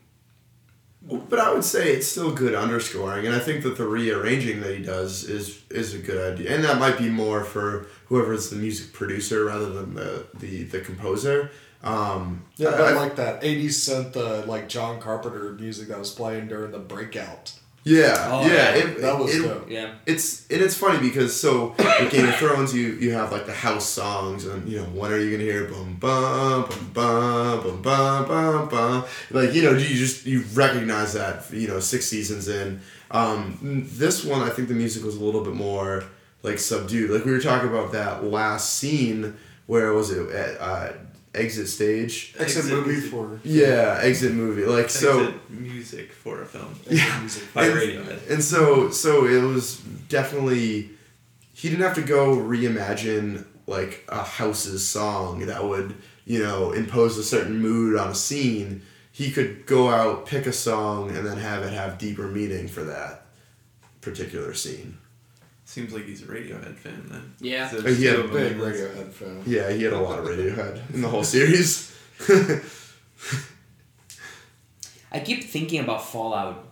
[1.02, 4.78] But I would say it's still good underscoring, and I think that the rearranging that
[4.78, 8.58] he does is is a good idea, and that might be more for whoever's the
[8.58, 11.52] music producer rather than the the, the composer.
[11.84, 16.14] Um, yeah, but I, like that 80s synth, uh, like John Carpenter music that was
[16.14, 17.54] playing during the breakout.
[17.84, 18.76] Yeah, oh, yeah.
[18.76, 19.70] It, that was it, dope.
[19.70, 23.46] Yeah, it's and it's funny because so with Game of Thrones, you you have like
[23.46, 27.64] the house songs and you know when are you gonna hear boom bum boom bum
[27.64, 32.06] boom bum bum bum like you know you just you recognize that you know six
[32.06, 32.82] seasons in.
[33.12, 36.04] Um, this one, I think the music was a little bit more
[36.44, 37.10] like subdued.
[37.12, 39.36] Like we were talking about that last scene
[39.68, 40.92] where was it at uh,
[41.36, 42.34] exit stage?
[42.40, 43.12] Exit, Exit movie music.
[43.12, 44.66] for Yeah, exit movie.
[44.66, 45.20] Like so.
[45.26, 47.54] Exit music for a film exit music.
[47.54, 48.30] by And- Radiohead.
[48.32, 49.78] And so so it was
[50.10, 50.90] definitely
[51.54, 55.94] he didn't have to go reimagine like a house's song that would,
[56.26, 58.82] you know, impose a certain mood on a scene.
[59.12, 62.84] He could go out, pick a song, and then have it have deeper meaning for
[62.86, 63.26] that.
[64.02, 64.98] particular scene.
[65.70, 67.32] Seems like he's a Radiohead fan then.
[67.40, 67.70] Yeah.
[67.70, 68.82] So yeah, two of them Big in this.
[68.82, 69.44] Radiohead fan.
[69.46, 71.96] Yeah, he had a lot of Radiohead in the whole series.
[75.12, 76.66] I keep thinking about Fallout.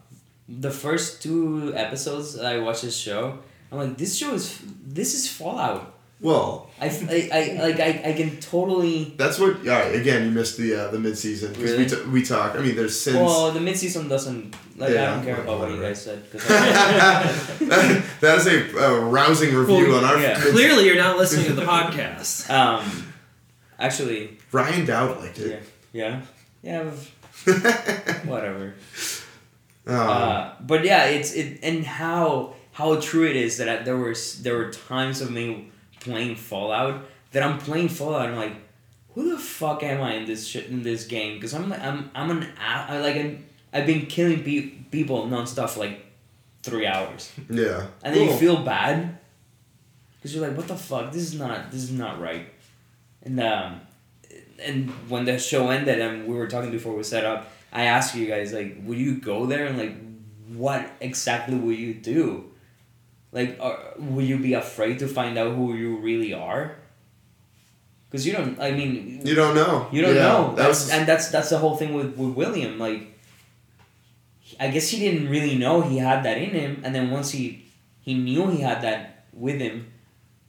[0.49, 3.37] The first two episodes that I watched this show,
[3.71, 5.93] I'm like, this show is this is Fallout.
[6.19, 9.13] Well, I, I, I like I, I can totally.
[9.17, 9.57] that's what.
[9.59, 11.83] All right, again, you missed the uh, the mid season because Really?
[11.83, 12.55] we, t- we talk.
[12.55, 15.71] I mean, there's since Well, the mid season doesn't like I don't care about what
[15.71, 16.47] you guys said because
[18.21, 20.19] that is a, a rousing review Well, on our.
[20.19, 20.39] yeah.
[20.39, 22.49] Clearly, you're not listening to the podcast.
[22.59, 23.13] um,
[23.79, 25.63] actually, Ryan Dowd liked yeah, it.
[25.93, 26.21] yeah,
[26.63, 26.83] yeah,
[28.25, 28.73] whatever.
[29.85, 33.97] Um, Uh, but yeah, it's it and how how true it is that I, there
[33.97, 35.71] were there were times of me
[36.07, 38.29] playing Fallout that I'm playing Fallout.
[38.29, 38.57] and I'm like,
[39.13, 41.35] who the fuck am I in this shit in this game?
[41.35, 45.81] Because I'm I'm I'm an I like I'm, I've been killing pe- people nonstop for
[45.81, 46.05] like
[46.63, 47.87] three hours, yeah.
[48.03, 49.17] and then you feel bad
[50.15, 51.11] because you're like, what the fuck?
[51.11, 52.47] This is not this is not right.
[53.23, 53.81] And um,
[54.59, 58.15] and when the show ended and we were talking before we set up, I asked
[58.15, 59.95] you guys like, would you go there and like,
[60.53, 62.46] what exactly will you do?
[63.37, 66.73] Like, are, will you be afraid to find out who you really are?
[68.09, 68.57] Because you don't.
[68.59, 69.87] I mean, You don't know.
[69.93, 70.41] you don't Yeah, know.
[70.55, 72.79] That That's, was, and that's that's the whole thing with, with William.
[72.79, 73.13] Like,
[74.59, 77.65] I guess he didn't really know he had that in him, and then once he
[78.01, 79.91] he knew he had that with him,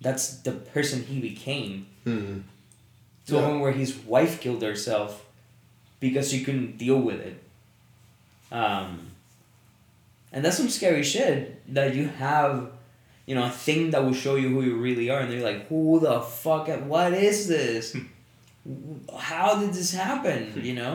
[0.00, 1.86] that's the person he became.
[2.04, 2.46] Hmm.
[3.26, 3.40] To Yeah.
[3.40, 5.26] a point where his wife killed herself
[6.00, 7.36] because she couldn't deal with it.
[8.50, 9.10] Um,
[10.32, 12.70] and that's some scary shit that you have,
[13.28, 15.68] you know, a thing that will show you who you really are, and they're like,
[15.68, 16.66] who the fuck?
[16.92, 17.84] What is this?
[19.18, 20.40] How did this happen?
[20.68, 20.94] You know.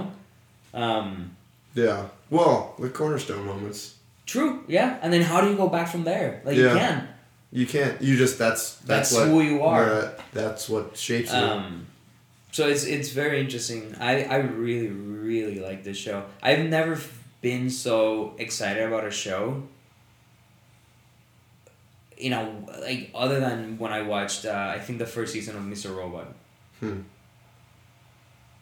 [0.73, 1.35] Um,
[1.75, 2.07] Yeah.
[2.29, 3.95] Well, the cornerstone moments.
[4.25, 4.63] true.
[4.67, 4.97] Yeah.
[5.01, 6.41] And then how do you go back from there?
[6.45, 6.73] Like Yeah.
[6.73, 6.97] you can.
[7.59, 8.01] You can't.
[8.01, 9.85] You just that's that's, That's what who you are.
[10.01, 11.37] that- that's what shapes you.
[11.39, 11.85] Um,
[12.51, 13.81] so it's it's very interesting.
[13.99, 16.17] I I really really like this show.
[16.41, 16.95] I've never
[17.41, 19.63] been so excited about a show.
[22.23, 25.63] You know, like other than when I watched, uh, I think the first season of
[25.63, 25.93] Mr.
[25.95, 26.27] Robot.
[26.79, 27.01] Hmm.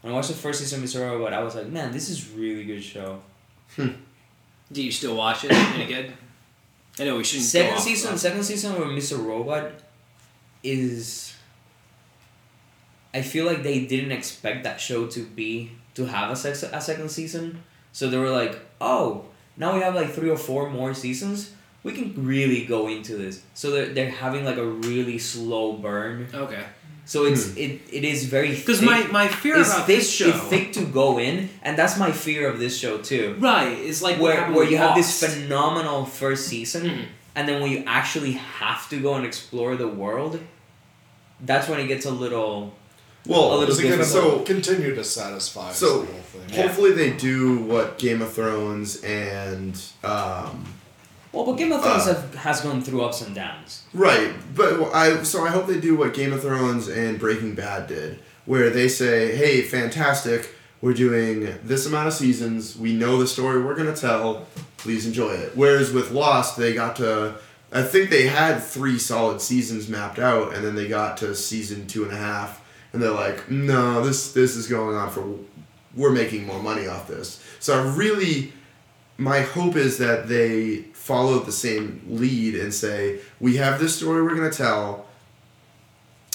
[0.02, 1.00] When I watched the first season of Mr.
[1.08, 3.22] Robot, I was like, man, this is really good show.
[3.78, 5.52] Do you still watch it?
[5.52, 6.12] Any good?
[7.00, 7.46] I know we shouldn't.
[7.50, 9.24] Second off season, of- second season of Mr.
[9.24, 9.72] Robot
[10.64, 11.36] is.
[13.14, 16.82] I feel like they didn't expect that show to be to have a, sex, a
[16.82, 19.26] second season, so they were like, "Oh,
[19.58, 21.54] now we have like three or four more seasons.
[21.84, 26.28] We can really go into this." So they're they're having like a really slow burn.
[26.34, 26.64] Okay.
[27.06, 30.30] So it's it, it is very Because my, my fear it's about thick, this show,
[30.30, 34.02] It's thick to go in, and that's my fear of this show too right, it's
[34.02, 37.06] like where, happened where with you have this phenomenal first season Mhm.
[37.36, 40.40] and then when you actually have to go and explore the world
[41.42, 42.74] that's when it gets a little
[43.26, 44.08] well, a little so- difficult.
[44.08, 46.42] so continue to satisfy So, us the whole thing.
[46.50, 46.62] Yeah.
[46.62, 50.66] hopefully they do what Game of Thrones and um,
[51.34, 52.14] well but game of thrones Uh.
[52.16, 55.96] have, has gone through ups and downs Right, but I so I hope they do
[55.98, 60.50] what Game of Thrones and Breaking Bad did, where they say, "Hey, fantastic,
[60.82, 62.78] we're doing this amount of seasons.
[62.78, 64.48] We know the story we're gonna tell.
[64.78, 67.36] Please enjoy it." Whereas with Lost, they got to,
[67.74, 71.86] I think they had three solid seasons mapped out, and then they got to season
[71.86, 72.62] two and a half,
[72.94, 75.24] and they're like, "No, this this is going on for,
[75.96, 78.54] we're making more money off this." So I really
[79.18, 84.22] my hope is that they follow the same lead and say we have this story
[84.22, 85.06] we're going to tell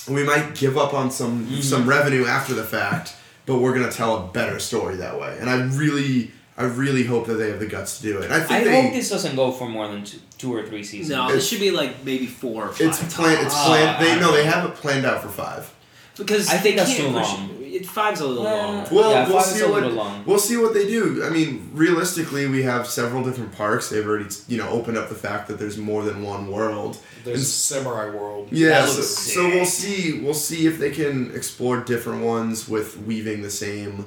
[0.08, 1.62] we might give up on some Mhm.
[1.62, 3.14] some revenue after the fact
[3.46, 7.04] but we're going to tell a better story that way and i really i really
[7.04, 9.08] hope that they have the guts to do it i think i they hope this
[9.08, 11.70] doesn't go for more than two, two or three seasons No, It's- this should be
[11.70, 12.88] like maybe four or five.
[12.88, 15.70] it's planned it's Ah, planned they I no they have it planned out for five
[16.16, 17.55] because I think that's can't too long.
[17.76, 17.82] It.
[17.82, 18.86] It- Five's a little Well, long.
[18.90, 21.22] Well, yeah, we'll see a what- long We'll see what they do.
[21.24, 23.88] I mean, realistically, we have several different parks.
[23.88, 26.98] They've already, you know, opened up the fact that there's more than one world.
[27.24, 28.48] There's a samurai world.
[28.50, 30.20] Yeah, so, so we'll see.
[30.20, 34.06] We'll see if they can explore different ones with weaving the same,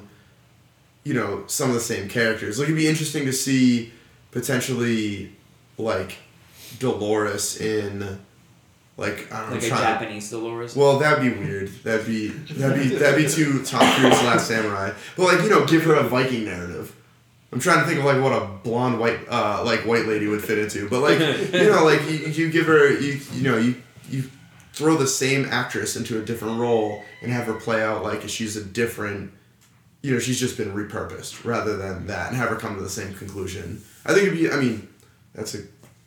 [1.04, 2.58] you know, some of the same characters.
[2.58, 3.92] Like it'd be interesting to see
[4.30, 5.32] potentially,
[5.78, 6.18] like,
[6.78, 8.18] Dolores in,
[9.00, 11.68] like I don't like know, a trying- japanese dolores well, that'd be weird.
[11.84, 14.92] That'd be that'd be that'd be too Tom Cruise Last Samurai.
[15.16, 16.94] But like you know, give her a Viking narrative.
[17.52, 20.44] I'm trying to think of like what a blonde white uh like white lady would
[20.44, 20.88] fit into.
[20.88, 23.74] But like you know, like you, you give her you you know you
[24.08, 24.24] you
[24.74, 28.56] throw the same actress into a different role and have her play out like she's
[28.56, 29.32] a different.
[30.02, 32.88] You know, she's just been repurposed rather than that, and have her come to the
[32.88, 33.82] same conclusion.
[34.06, 34.50] I think it'd be.
[34.50, 34.88] I mean,
[35.34, 35.58] that's a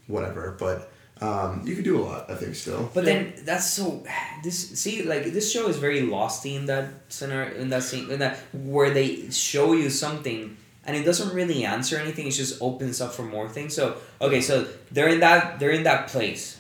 [0.08, 0.56] whatever.
[0.58, 0.92] But
[1.24, 2.92] um, you could do a lot, I think, still.
[2.94, 4.04] But then that's so
[4.44, 8.20] this see like this show is very losty in that scenario in that scene in
[8.20, 12.28] that where they show you something and it doesn't really answer anything.
[12.28, 13.74] It just opens up for more things.
[13.74, 16.60] So okay, so they're in that they're in that place.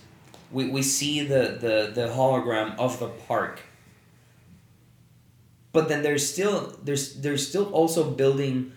[0.52, 3.62] We, we see the, the, the hologram of the park.
[5.72, 8.72] But then there's still there's there's still also building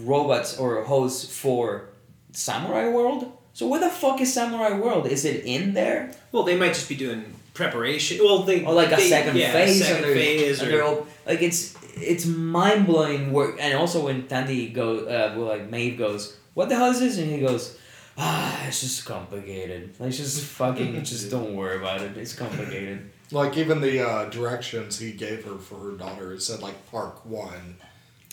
[0.00, 1.90] robots or hosts for
[2.32, 3.30] Samurai World.
[3.54, 5.06] So where the fuck is Samurai World?
[5.06, 6.10] Is it in there?
[6.32, 8.18] Well, they might just be doing preparation.
[8.22, 10.82] Well, they or like a they- second yeah, phase, second and they're, phase, and or-
[10.82, 13.32] all, like it's it's mind blowing.
[13.32, 16.98] Work and also when Thandie go, uh, well, like Maeve goes, "What the hell is
[16.98, 17.78] this?" and he goes,
[18.18, 19.94] "Ah, it's just complicated.
[20.00, 22.16] Like just fucking, just don't worry about it.
[22.16, 26.60] It's complicated." Like even the uh, directions he gave her for her daughter, it said
[26.60, 27.76] like Park One.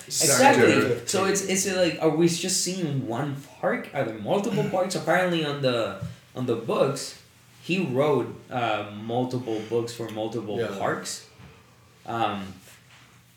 [0.07, 0.99] Exactly.
[1.05, 3.89] So it's it's like, are we just seeing one park?
[3.93, 4.95] Are there multiple parks?
[4.95, 6.01] Apparently, on the
[6.35, 7.21] on the books,
[7.63, 10.67] he wrote uh, multiple books for multiple Yeah.
[10.77, 11.27] parks.
[12.05, 12.53] Um,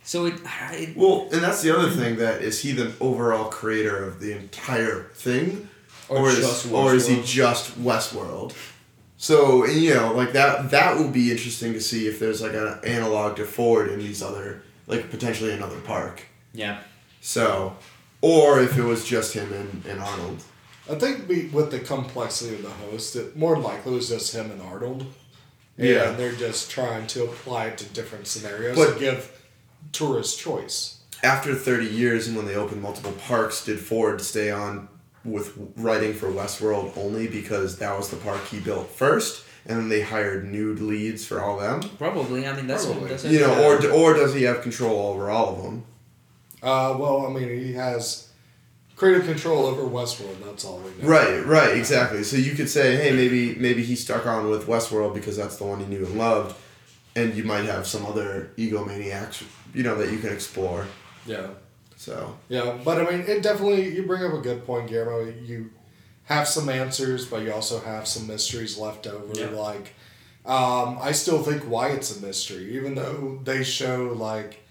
[0.03, 0.35] so it,
[0.73, 4.33] it Well, and that's the other thing that is he the overall creator of the
[4.33, 5.69] entire thing,
[6.09, 8.55] Or or, is or is he just Westworld?
[9.17, 12.53] So and, you know, like that that will be interesting to see if there's like
[12.55, 16.23] an analog to Ford in these other like potentially another park.
[16.55, 16.79] Yeah.
[17.21, 17.77] So,
[18.23, 20.43] or if it was just him and, and Arnold.
[20.91, 24.51] I think be, with the complexity of the host, it more likely was just him
[24.51, 25.07] and Arnold.
[25.77, 25.87] Yeah.
[25.87, 26.13] And Yeah.
[26.13, 29.31] they're just trying to apply it to different scenarios But- to give
[29.93, 30.97] tourists choice.
[31.23, 34.89] After 30 years and when they opened multiple parks, did Ford stay on
[35.25, 39.89] with writing for Westworld only because that was the park he built first and then
[39.89, 41.81] they hired new leads for all them?
[41.97, 42.47] Probably.
[42.47, 43.09] I mean, that's Probably.
[43.09, 45.85] that's You know, or or does he have control over all of them?
[46.65, 48.29] Uh, well, I mean, he has
[48.97, 50.43] creative control over Westworld.
[50.43, 51.09] That's all we know.
[51.09, 52.25] Right, right, exactly.
[52.25, 55.65] So you could say, hey, maybe maybe he stuck on with Westworld because that's the
[55.65, 56.57] one he knew and loved,
[57.15, 60.87] and you might have some other egomaniacs, you know, that you can explore.
[61.27, 61.49] Yeah.
[61.97, 65.33] So Yeah, but I mean, it definitely you bring up a good point, Guillermo.
[65.45, 65.71] You
[66.25, 69.39] have some answers, but you also have some mysteries left over.
[69.39, 69.51] Yeah.
[69.51, 69.95] Like,
[70.47, 74.64] um, I still think Wyatt's a mystery, even though they show like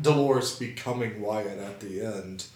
[0.00, 2.46] Dolores becoming Wyatt at the end.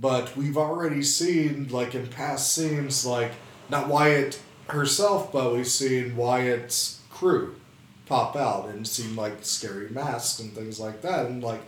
[0.00, 3.32] But we've already seen, like in past scenes, like
[3.68, 7.56] not Wyatt herself, but we've seen Wyatt's crew
[8.06, 11.60] pop out and seen like scary masks and things like that, and like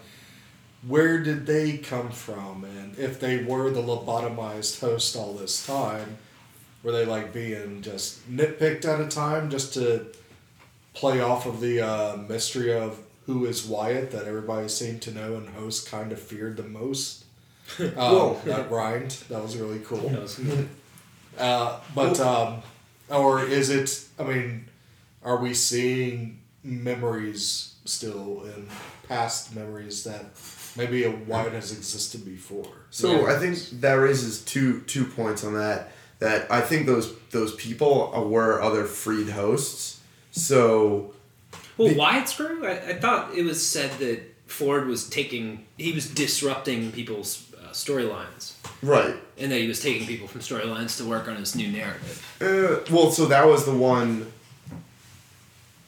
[0.87, 6.19] where did they come from and if they were the lobotomized host all this time
[6.83, 10.05] were they like being just nitpicked at a time just to
[10.95, 15.35] play off of the uh, mystery of who is wyatt that everybody seemed to know
[15.37, 17.25] and host kind of feared the most
[17.79, 18.41] um, Whoa.
[18.45, 20.41] that rhymed that was really cool That was-
[21.39, 22.63] uh, but um,
[23.09, 24.05] or is it?
[24.19, 24.67] I mean,
[25.25, 28.69] are we seeing memories still in
[29.09, 30.27] past memories that
[30.77, 32.67] maybe a Wyatt has existed before?
[32.91, 35.93] So I think that raises two two points on that.
[36.19, 40.01] That I think those those people were other freed hosts.
[40.31, 41.15] So
[41.79, 42.67] Well, The- Wyatt's crew.
[42.67, 45.65] I, I thought it was said that Ford was taking.
[45.79, 49.15] He was disrupting people's uh, storylines, right.
[49.39, 52.37] and that he was taking people from storylines to work on his new narrative.
[52.41, 54.31] Uh, well, so that was the one.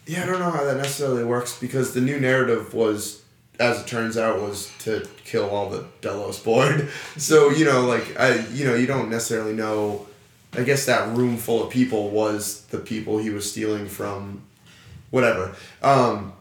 [0.07, 3.23] Yeah, I don't know how that necessarily works because the new narrative was,
[3.59, 6.91] as it turns out, was to kill all the Delos board.
[7.17, 10.07] So you know, like I, you know, you don't necessarily know.
[10.57, 14.43] I guess that room full of people was the people he was stealing from,
[15.15, 15.55] whatever.
[15.81, 16.33] Um,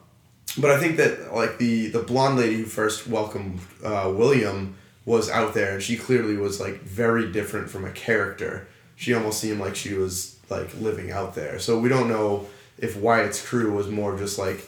[0.58, 5.30] but I think that like the the blonde lady who first welcomed uh, William was
[5.30, 8.68] out there, and she clearly was like very different from a character.
[8.96, 11.60] She almost seemed like she was like living out there.
[11.60, 12.48] So we don't know
[12.80, 14.66] if Wyatt's crew was more just like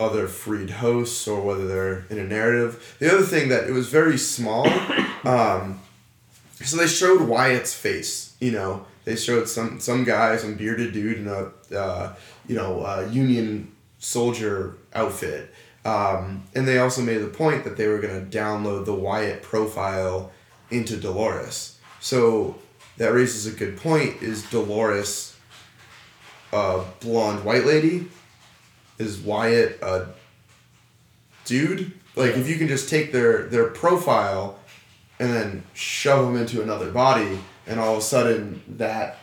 [0.00, 2.96] other freed hosts or whether they're in a narrative.
[2.98, 4.68] The other thing that it was very small.
[5.24, 5.80] Um,
[6.62, 8.36] so they showed Wyatt's face.
[8.40, 12.14] You know, they showed some some guy, some bearded dude in a uh,
[12.48, 17.86] you know uh, Union soldier outfit, um, and they also made the point that they
[17.86, 20.32] were going to download the Wyatt profile
[20.70, 21.78] into Dolores.
[22.00, 22.56] So
[22.96, 24.22] that raises a good point.
[24.22, 25.36] Is Dolores
[26.52, 28.08] a blonde white lady?
[28.98, 30.08] Is Wyatt a
[31.44, 31.92] dude?
[32.16, 34.58] Like if you can just take their their profile
[35.20, 39.18] and then shove them into another body, and all of a sudden that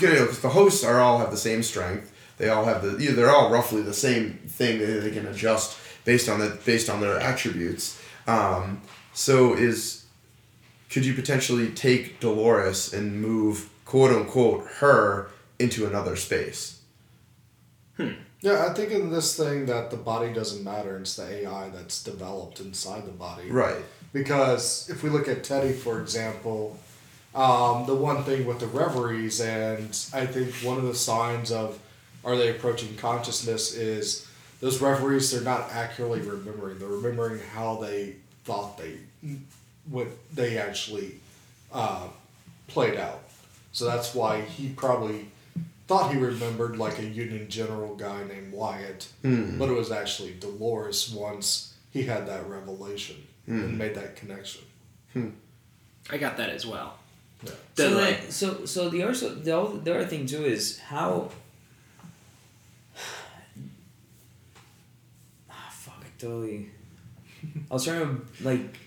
[0.00, 2.12] you know, because the hosts are all have the same strength.
[2.38, 5.78] They all have the yeah, they're all roughly the same thing that they can adjust
[6.04, 8.00] based on the based on their attributes.
[8.26, 8.82] Um,
[9.12, 10.04] so is
[10.90, 16.80] could you potentially take Dolores and move quote unquote her into another space.
[17.96, 18.12] Hmm.
[18.40, 20.98] Yeah, I think in this thing that the body doesn't matter.
[20.98, 23.50] It's the AI that's developed inside the body.
[23.50, 23.82] Right.
[24.12, 26.78] Because if we look at Teddy, for example,
[27.34, 31.78] um, the one thing with the reveries, and I think one of the signs of
[32.28, 34.26] are they approaching consciousness is
[34.60, 36.78] those reveries they're not accurately remembering.
[36.78, 38.98] They're remembering how they thought they,
[39.88, 41.14] what they actually
[41.72, 42.08] uh,
[42.66, 43.22] played out.
[43.72, 45.30] So that's why he probably
[45.86, 49.58] thought he remembered like a Union General guy named Wyatt, Hmm.
[49.58, 53.16] but it was actually Dolores once he had that revelation
[53.46, 54.62] and made that connection.
[56.10, 56.98] I got that as well.
[57.42, 57.50] Yeah.
[57.76, 61.30] So like, like, so so the also the the other thing too is how.
[65.50, 66.02] Ah, fuck!
[66.04, 66.70] I totally.
[67.70, 68.78] I was trying to like.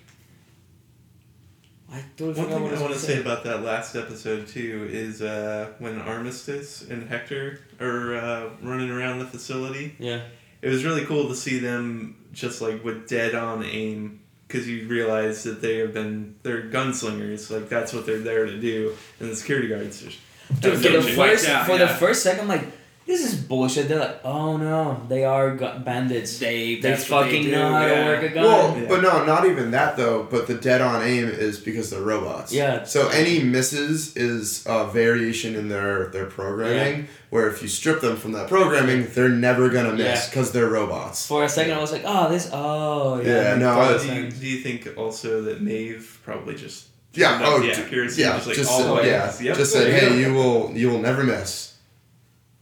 [1.91, 4.87] I totally One thing what I was want gonna say about that last episode too
[4.89, 9.95] is uh, when Armistice and Hector are uh, running around the facility.
[9.99, 10.21] Yeah.
[10.61, 14.87] It was really cool to see them just like with dead on aim because you
[14.87, 19.29] realize that they have been they're gunslingers like that's what they're there to do and
[19.29, 20.17] the security guards just
[20.59, 22.63] Dude, for the first out, for the first second, like
[23.05, 23.87] this is bullshit.
[23.89, 26.37] They're like, oh no, they are gu- bandits.
[26.39, 27.95] they They that's what fucking they do, know how yeah.
[27.95, 28.43] to work a gun.
[28.43, 28.85] Well, Yeah.
[28.87, 30.23] but no, not even that though.
[30.23, 32.53] But the dead on aim is because they're robots.
[32.53, 32.83] Yeah.
[32.83, 37.07] So any misses is a variation in their their programming.
[37.31, 40.29] Where if you strip them from that programming, they're never gonna miss Yeah.
[40.29, 41.25] because they're robots.
[41.25, 42.49] For a second, I was like, oh, this.
[42.53, 43.53] Oh, yeah.
[43.53, 47.39] Yeah, no, total do, you, do you think also that Maeve probably just Yeah.
[47.43, 48.35] Oh, the d- accuracy yeah.
[48.35, 49.33] just like just all said, yeah.
[49.41, 49.57] Yep.
[49.57, 51.70] Just said, hey, you will you will never miss.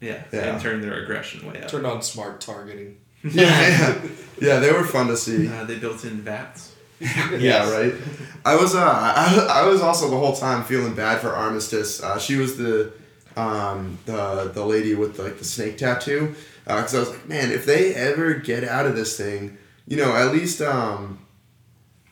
[0.01, 0.39] Yeah, Yeah.
[0.53, 2.97] and turn their aggression way up Turned on smart targeting.
[3.23, 4.01] Yeah, yeah,
[4.41, 4.59] yeah.
[4.59, 5.47] They were fun to see.
[5.49, 7.93] uh, they built in vats Yeah, right.
[8.45, 12.01] I was uh, I, I was also the whole time feeling bad for Armistice.
[12.01, 12.91] Uh, she was the
[13.35, 16.33] um, the the lady with like the snake tattoo.
[16.65, 20.15] Because I was like, man, if they ever get out of this thing, you know,
[20.15, 21.19] at least um,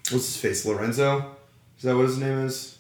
[0.10, 1.36] what's his face, Lorenzo?
[1.78, 2.77] Is that what his name is?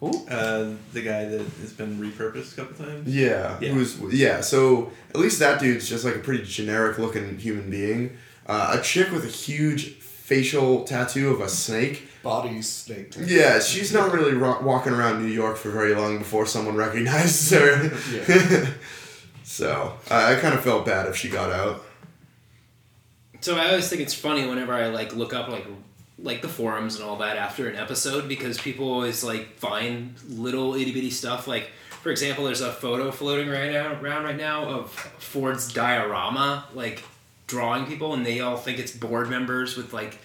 [0.00, 3.58] Uh, the guy that has been repurposed a couple times Yeah.
[3.60, 3.70] Yeah.
[3.70, 4.40] Who's yeah?
[4.40, 8.16] So at least that dude's just like a pretty generic looking human being.
[8.46, 12.08] Uh, a chick with a huge facial tattoo of a snake.
[12.22, 13.14] Body snake.
[13.18, 17.50] Yeah, she's not really ro- walking around New York for very long before someone recognizes
[17.50, 17.90] her.
[18.12, 18.70] Yeah.
[19.42, 21.84] so I I kind of felt bad if she got out.
[23.40, 25.66] So I always think it's funny whenever I like look up like
[26.20, 30.74] like the forums and all that after an episode because people always like find little
[30.74, 31.46] itty bitty stuff.
[31.46, 31.70] Like
[32.02, 37.02] for example, there's a photo floating right now, around right now of Ford's diorama, like
[37.46, 40.18] drawing people, and they all think it's board members with like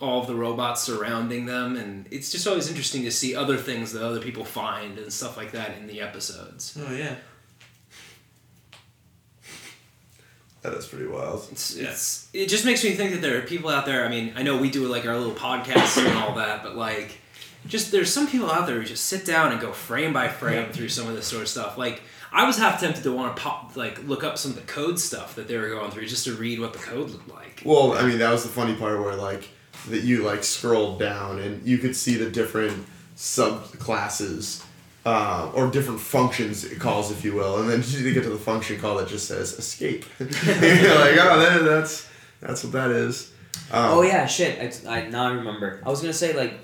[0.00, 3.92] all of the robots surrounding them, and it's just always interesting to see other things
[3.92, 6.76] that other people find and stuff like that in the episodes.
[6.80, 7.14] oh yeah
[10.62, 11.46] That is pretty wild.
[11.50, 11.90] It's, Yeah.
[11.90, 14.04] it's it just makes me think that there are people out there.
[14.04, 17.18] I mean, I know we do like our little podcasts and all that, but like,
[17.66, 20.70] just there's some people out there who just sit down and go frame by frame
[20.72, 21.76] through some of this sort of stuff.
[21.78, 22.00] Like,
[22.32, 24.98] I was half tempted to want to pop like look up some of the code
[25.00, 27.62] stuff that they were going through just to read what the code looked like.
[27.64, 29.48] Well, I mean, that was the funny part where like
[29.88, 32.86] that you like scrolled down and you could see the different
[33.16, 34.64] subclasses.
[35.04, 38.38] Uh, or different functions it calls, if you will, and then you get to the
[38.38, 40.04] function call that just says escape.
[40.20, 42.08] You're like, oh, that, that's
[42.40, 43.32] that's what that is.
[43.72, 44.86] Um, Oh yeah, shit.
[44.86, 45.80] I, I now I remember.
[45.84, 46.54] I was gonna say like,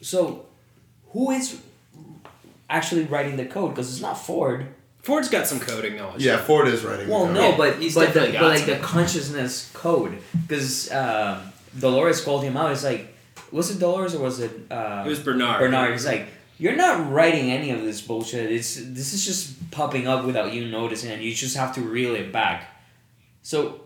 [0.00, 0.46] so,
[1.10, 1.60] who is
[2.68, 3.70] actually writing the code?
[3.70, 4.66] Because it's not Ford.
[5.02, 6.24] Ford's got some coding knowledge.
[6.24, 7.06] Yeah, Ford is writing.
[7.06, 7.34] the Well, code.
[7.34, 10.18] no, Yeah, but he's but, the, definitely but like the consciousness code,
[10.48, 11.42] because um,
[11.78, 12.72] Dolores called him out.
[12.72, 13.14] It's like,
[13.52, 14.50] was it Dolores or was it?
[14.70, 15.60] Uh, it was Bernard.
[15.60, 15.92] Bernard.
[15.92, 16.26] He's like,
[16.58, 18.50] you're not writing any of this bullshit.
[18.52, 22.14] It's this is just popping up without you noticing, and you just have to reel
[22.14, 22.70] it back.
[23.42, 23.80] So,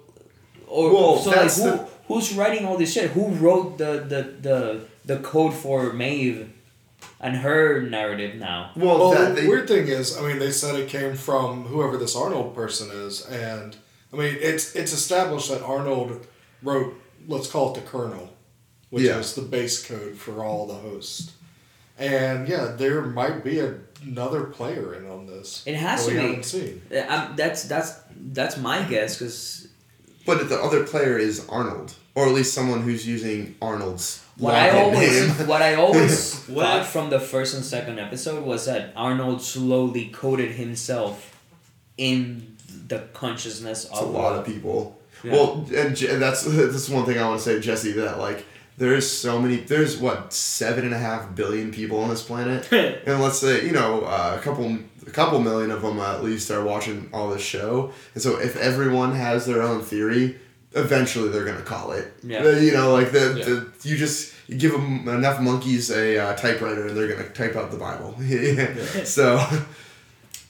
[0.66, 3.10] or Well, so like who the- who's writing all this shit?
[3.12, 6.50] Who wrote the the the the code for Maeve
[7.20, 8.70] and her narrative now?
[8.76, 11.64] Well, Well, that, the they, weird thing is, I mean, they said it came from
[11.64, 13.76] whoever this Arnold person is, and
[14.12, 16.26] I mean, it's it's established that Arnold
[16.62, 16.94] wrote,
[17.26, 18.30] let's call it the kernel,
[18.90, 19.18] which Yeah.
[19.18, 21.32] is the base code for all the hosts.
[21.99, 23.61] And yeah, there might be
[24.03, 25.64] another player in on this.
[25.66, 26.26] It has to we be.
[26.26, 26.82] haven't seen.
[26.92, 29.68] Uh, I'm, that's that's that's my guess because
[30.24, 34.70] but the other player is Arnold, or at least someone who's using Arnold's what I
[34.82, 35.46] always name.
[35.49, 40.09] what I always What thought from the first and second episode was that Arnold slowly
[40.09, 41.34] coded himself
[41.96, 44.99] in the consciousness It's a lot of people.
[45.24, 45.32] Yeah.
[45.32, 47.92] Well, and Je- that's that's one thing I want to say, Jesse.
[47.92, 48.46] That like
[48.79, 49.57] there's so many.
[49.57, 52.70] There's what seven and a half billion people on this planet,
[53.07, 56.51] and let's say you know uh, a couple a couple million of them at least
[56.51, 57.93] are watching all this show.
[58.14, 60.37] And so if everyone has their own theory,
[60.74, 62.12] eventually they're gonna call it.
[62.22, 62.49] Yeah.
[62.59, 63.45] You know, like the, Yeah.
[63.45, 67.57] the you just you give them enough monkeys a uh, typewriter and they're gonna type
[67.57, 68.14] out the Bible.
[69.05, 69.45] So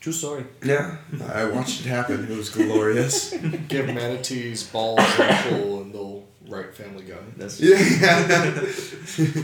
[0.01, 0.45] True story.
[0.65, 0.97] yeah,
[1.35, 2.31] I watched it happen.
[2.31, 3.35] It was glorious.
[3.67, 6.18] Give manatees balls and a pool, and they'll
[6.49, 7.17] write Family Guy.
[7.37, 7.79] That's Yeah.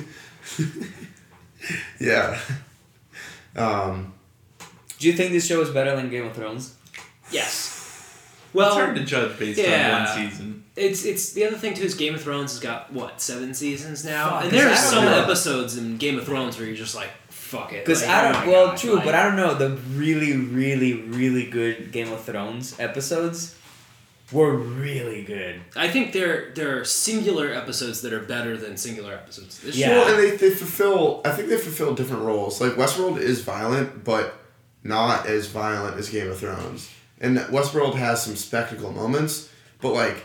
[2.00, 2.38] yeah.
[3.56, 4.12] Um,
[4.98, 6.74] Do you think this show is better than Game of Thrones?
[7.30, 7.70] yes.
[8.52, 9.96] Well, it's Well, hard to judge based yeah.
[9.96, 10.64] on one season.
[10.76, 14.04] It's it's the other thing too is Game of Thrones has got what seven seasons
[14.04, 15.22] now, Fuck, and 'cause there are some know.
[15.22, 17.84] episodes in Game of Thrones where you're just like, fuck it.
[17.84, 18.46] Because like, I oh don't.
[18.46, 19.54] my well, God, true, like- but I don't know.
[19.54, 23.56] The really, really, really good Game of Thrones episodes
[24.32, 25.60] were really good.
[25.76, 29.60] I think there there are singular episodes that are better than singular episodes.
[29.60, 29.90] This Yeah.
[29.90, 31.20] Well, and they, they fulfill.
[31.24, 32.60] I think they fulfill different roles.
[32.60, 34.34] Like Westworld is violent, but
[34.82, 36.90] not as violent as Game of Thrones.
[37.20, 39.48] And Westworld has some spectacle moments,
[39.80, 40.24] but like,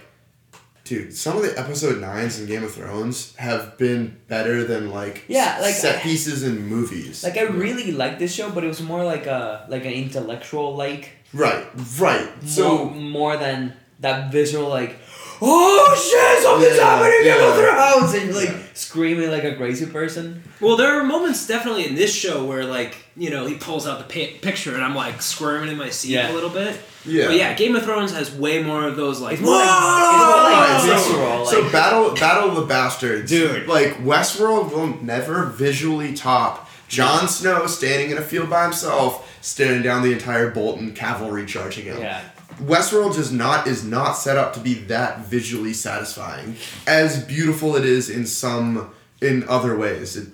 [0.84, 5.24] dude, some of the episode nines in Game of Thrones have been better than like
[5.28, 7.24] Yeah, like- set pieces in movies.
[7.24, 10.76] Like I really liked this show, but it was more like a like an intellectual
[10.76, 11.66] like right,
[12.00, 12.30] right.
[12.46, 14.96] So more, more than that visual like.
[15.42, 16.44] Oh shit!
[16.44, 17.94] Something's Yeah, happening in Game of yeah.
[18.02, 18.58] Thrones, and like Yeah.
[18.74, 20.44] screaming like a crazy person.
[20.60, 24.06] Well, there are moments definitely in this show where like you know he pulls out
[24.06, 26.30] the pi- picture and I'm like squirming in my seat Yeah.
[26.30, 26.78] a little bit.
[27.06, 29.36] yeah, But yeah, Game of Thrones has way more of those like.
[29.36, 31.46] It's more like, it's more like Right, so- visceral.
[31.46, 33.66] So, battle, battle of the bastards, Dude.
[33.66, 39.84] Like Westworld will never visually top Jon Snow standing in a field by himself, staring
[39.84, 42.00] down the entire Bolton cavalry charging him.
[42.00, 42.20] yeah.
[42.60, 46.56] Westworld is not is not set up to be that visually satisfying.
[46.88, 48.92] As beautiful it is in some
[49.22, 50.28] in other ways, it,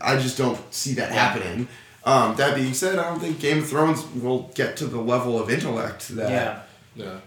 [0.00, 1.68] I just don't see that happening.
[2.04, 5.40] Um, that being said, I don't think Game of Thrones will get to the level
[5.40, 6.62] of intellect that Yeah.
[6.96, 7.20] Yeah.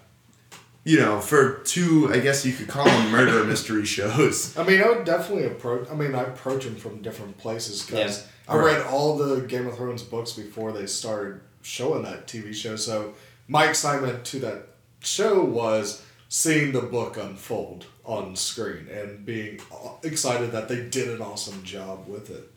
[0.84, 4.56] you know, for two, I guess you could call them murder mystery shows.
[4.58, 5.90] I mean, I would definitely approach.
[5.90, 8.54] I mean, I approach them from different places because Yeah.
[8.54, 12.76] I read all the Game of Thrones books before they started showing that TV show.
[12.76, 13.14] So
[13.48, 14.68] my excitement to that
[15.00, 19.60] show was seeing the book unfold on screen and being
[20.04, 22.52] excited that they did an awesome job with it.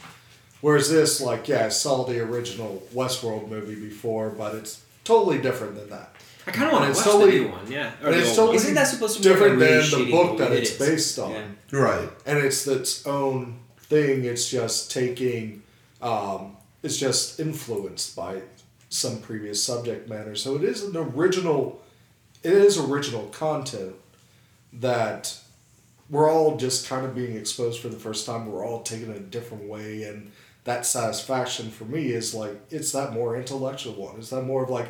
[0.60, 5.76] Whereas this, like, yeah, I saw the original Westworld movie before, but it's totally different
[5.76, 6.14] than that.
[6.46, 7.70] I kind of want to It's watch totally- the new one.
[7.70, 7.92] Yeah.
[8.02, 8.56] Or it's totally one.
[8.56, 10.70] Isn't that supposed to be different like a really than the book that It it's
[10.72, 10.78] is.
[10.78, 11.44] based on Yeah.
[11.78, 12.08] Right.
[12.26, 14.24] and it's its own thing.
[14.24, 15.62] It's just taking,
[16.02, 18.40] um, it's just influenced by
[18.88, 20.34] some previous subject matter.
[20.34, 21.82] So it is an original,
[22.42, 23.94] it is original content
[24.72, 25.38] that
[26.10, 28.46] we're all just kind of being exposed for the first time.
[28.46, 30.30] We're all taking it a different way, and
[30.64, 34.16] that satisfaction for me is like it's that more intellectual one.
[34.18, 34.88] It's that more of like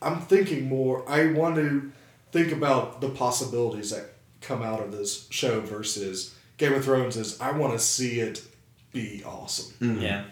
[0.00, 1.08] I'm thinking more.
[1.08, 1.90] I want to
[2.30, 7.16] think about the possibilities that come out of this show versus Game of Thrones.
[7.16, 8.42] Is I want to see it
[8.92, 9.74] be awesome.
[9.80, 10.02] Mm-hmm.
[10.02, 10.24] Yeah.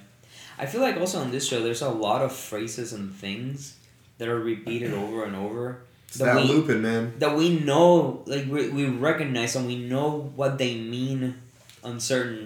[0.59, 3.77] I feel like also on this show, there's a lot of phrases and things
[4.19, 5.83] that are repeated over and over.
[6.09, 7.15] It's that we, looping, man.
[7.19, 11.41] that we know, like we, we recognize and we know what they mean
[11.83, 12.45] on certain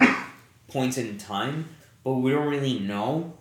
[0.69, 1.69] points in time,
[2.03, 3.35] but we don't really know.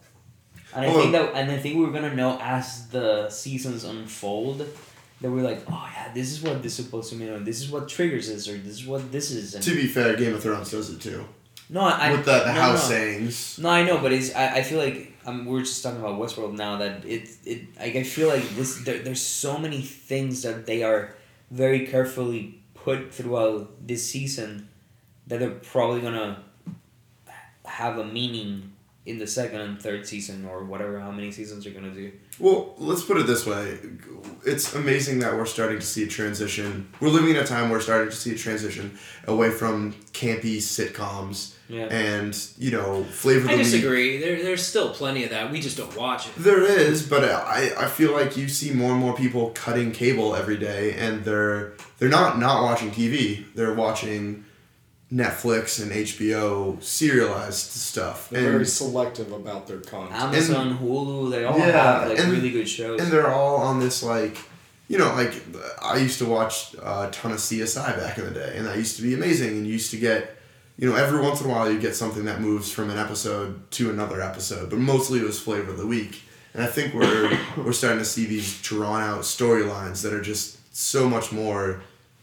[0.76, 4.65] And I think that, and I think we're gonna know as the seasons unfold.
[5.22, 7.59] That we're like, oh yeah, this is what this is supposed to mean, or this
[7.59, 9.55] is what triggers this, or this is what this is.
[9.55, 11.26] And To be fair, Game of Thrones does it too.
[11.70, 12.95] No, I With the, the no, house no.
[12.95, 13.59] sayings.
[13.59, 16.55] No, I know, but it's I, I feel like um, we're just talking about Westworld
[16.55, 20.65] now that it it like I feel like this there, there's so many things that
[20.65, 21.15] they are
[21.51, 24.70] very carefully put throughout this season
[25.28, 26.43] that they're probably gonna
[27.65, 28.74] have a meaning
[29.05, 32.11] in the second and third season or whatever how many seasons they're gonna do.
[32.39, 33.78] Well, let's put it this way.
[34.45, 36.89] It's amazing that we're starting to see a transition.
[36.99, 38.97] We're living in a time where we're starting to see a transition
[39.28, 41.86] away from campy sitcoms Yeah.
[41.86, 43.63] and, you know, flavor of I the week.
[43.72, 44.17] disagree.
[44.17, 45.51] There, there's still plenty of that.
[45.51, 46.34] We just don't watch it.
[46.36, 50.36] There is, but I, I feel like you see more and more people cutting cable
[50.36, 53.45] every day, and they're they're not not watching TV.
[53.53, 54.45] They're watching
[55.11, 60.20] Netflix and HBO serialized stuff, They're very selective about their content.
[60.22, 63.01] Amazon, Hulu, they all Yeah, have like and- really good shows.
[63.01, 64.38] and they're all on this like,
[64.88, 65.34] you know, like
[65.82, 68.78] I used to watch uh, a ton of CSI back in the day, and that
[68.78, 69.49] used to be amazing.
[69.57, 70.38] And you used to get,
[70.80, 73.69] you know, every once in a while you get something that moves from an episode
[73.71, 76.21] to another episode, but mostly it was flavor of the week.
[76.53, 80.57] And I think we're we're starting to see these drawn out storylines that are just
[80.75, 81.82] so much more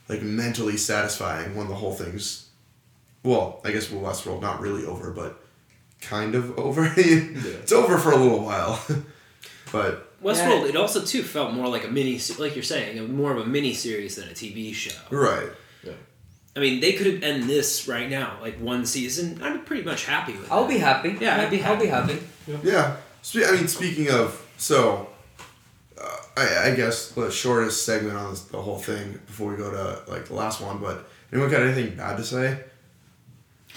[0.09, 2.49] like mentally satisfying when the whole thing's
[3.23, 5.39] well, I guess with Westworld not really over, but
[6.01, 6.91] kind of over.
[6.97, 8.83] it's over for a little while,
[9.73, 13.39] but Westworld, it also too felt more like a mini, like you're saying, more of
[13.39, 14.99] a mini series than a TV show.
[15.11, 15.51] right.
[16.57, 19.39] I mean, they could end this right now, like one season.
[19.43, 20.45] I'm pretty much happy with.
[20.45, 20.51] It.
[20.53, 20.71] I'll that.
[20.71, 21.17] be happy.
[21.21, 22.19] Yeah, I'd be I'll be happy.
[22.63, 22.97] Yeah.
[23.21, 25.09] Spe- I mean, speaking of, so,
[26.01, 29.71] uh, I, I guess the shortest segment on this, the whole thing before we go
[29.71, 30.79] to like the last one.
[30.79, 32.61] But anyone got anything bad to say?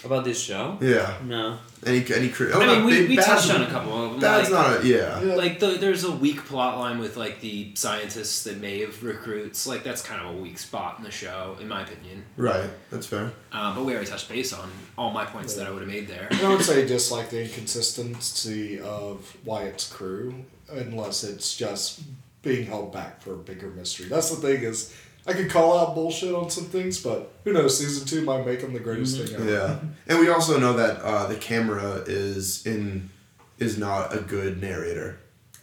[0.04, 0.78] About this show?
[0.82, 1.18] Yeah.
[1.26, 1.58] No.
[1.86, 2.30] Any any?
[2.30, 4.20] cri- Oh, I no, mean, we, we bad's- touched on a couple of them.
[4.20, 5.22] That's like, not a yeah.
[5.22, 5.36] Yeah.
[5.36, 9.68] like the, there's a weak plot line with like the scientists that may have recruits.
[9.68, 12.24] Like that's kind of a weak spot in the show, in my opinion.
[12.38, 12.70] Right.
[12.91, 13.32] That's fair.
[13.52, 16.08] Um, but we already touched base on all my points that I would have made
[16.08, 16.28] there.
[16.32, 22.02] And I would say just like the inconsistency of Wyatt's crew, unless it's just
[22.41, 24.08] being held back for a bigger mystery.
[24.08, 24.95] That's the thing is,
[25.28, 27.78] I could call out bullshit on some things, but who knows?
[27.78, 29.51] Season two might make them the greatest thing ever.
[29.51, 29.80] Yeah.
[30.07, 33.09] And we also know that uh, the camera is in
[33.57, 35.20] is not a good narrator.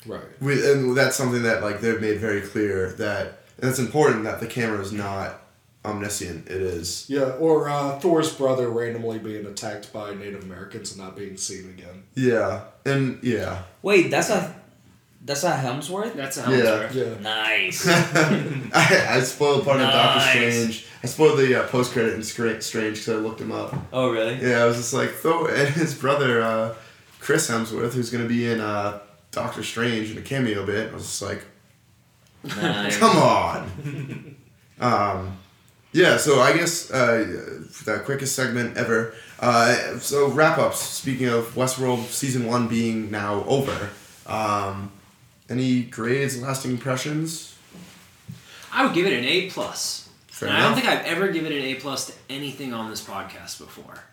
[0.06, 0.22] Right.
[0.40, 4.40] We, and that's something that like they've made very clear that and it's important that
[4.40, 5.40] the camera is not
[5.84, 6.48] omniscient.
[6.48, 11.16] It is Yeah, or uh, Thor's brother randomly being attacked by Native Americans and not
[11.16, 12.04] being seen again.
[12.14, 13.62] yeah and yeah.
[13.82, 14.54] Wait, that's a
[15.26, 16.14] that's a Hemsworth.
[16.14, 16.90] That's a Yeah.
[16.92, 17.18] Yeah.
[17.20, 17.86] Nice.
[17.88, 20.86] I, I spoiled part of Doctor Strange.
[21.02, 23.74] I spoiled the uh, post credit in Strange because I looked him up.
[23.92, 24.36] oh really?
[24.40, 26.74] Yeah, I was just like Thor and his brother uh,
[27.20, 29.00] Chris Hemsworth, who's gonna be in uh,
[29.32, 30.90] Doctor Strange in a cameo bit.
[30.90, 31.44] I was just like,
[32.44, 32.96] Nice.
[32.98, 34.36] Come on.
[34.80, 35.36] um,
[35.92, 37.24] yeah, so I guess uh,
[37.84, 39.14] the quickest segment ever.
[39.40, 40.78] Uh, so wrap ups.
[40.78, 43.90] Speaking of Westworld season one being now over,
[44.26, 44.92] um,
[45.48, 47.56] any grades, lasting impressions?
[48.72, 50.08] I would give it an A plus.
[50.28, 53.02] Fair And I don't think I've ever given an A plus to anything on this
[53.02, 54.04] podcast before.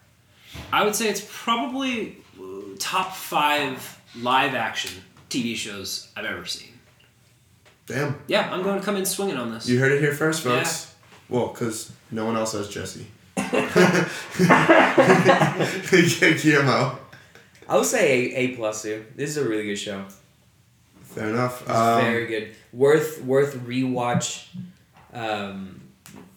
[0.71, 2.43] I would say it's probably uh,
[2.79, 6.69] top five live action TV shows I've ever seen.
[7.85, 9.67] Damn, Yeah, I'm going to come in swinging on this.
[9.67, 10.95] you heard it here first, folks.
[11.27, 13.07] Well, because no one else has Jesse.
[16.41, 16.99] Guillermo.
[17.67, 19.05] I would say A, a plus too.
[19.15, 20.05] This is a really good show.
[21.13, 21.69] Fair enough.
[21.69, 22.55] Um, very good.
[22.71, 24.47] Worth worth rewatch.
[25.13, 25.81] Um,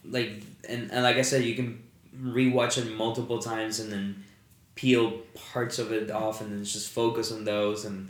[0.04, 1.82] like and, and like I said, you can
[2.20, 4.24] rewatch it multiple times and then
[4.74, 5.12] peel
[5.52, 8.08] parts of it off and then just focus on those and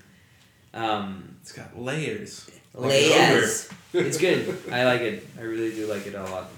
[0.75, 2.51] um, It's got layers.
[2.75, 3.69] layers.
[3.93, 4.57] it's good.
[4.71, 5.27] I like it.
[5.39, 6.51] I really do like it a lot.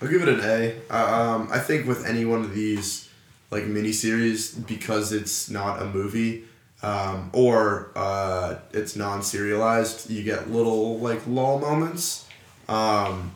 [0.00, 0.74] I'll give it an A.
[0.90, 3.08] Uh, um, I think with any one of these
[3.50, 6.44] like miniseries, because it's not a movie
[6.82, 12.26] um, or uh, it's non-serialized, you get little like lull moments.
[12.68, 13.32] Um,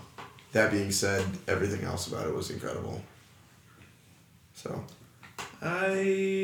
[0.52, 3.02] that being said, everything else about it was incredible.
[4.54, 4.84] So
[5.60, 5.88] I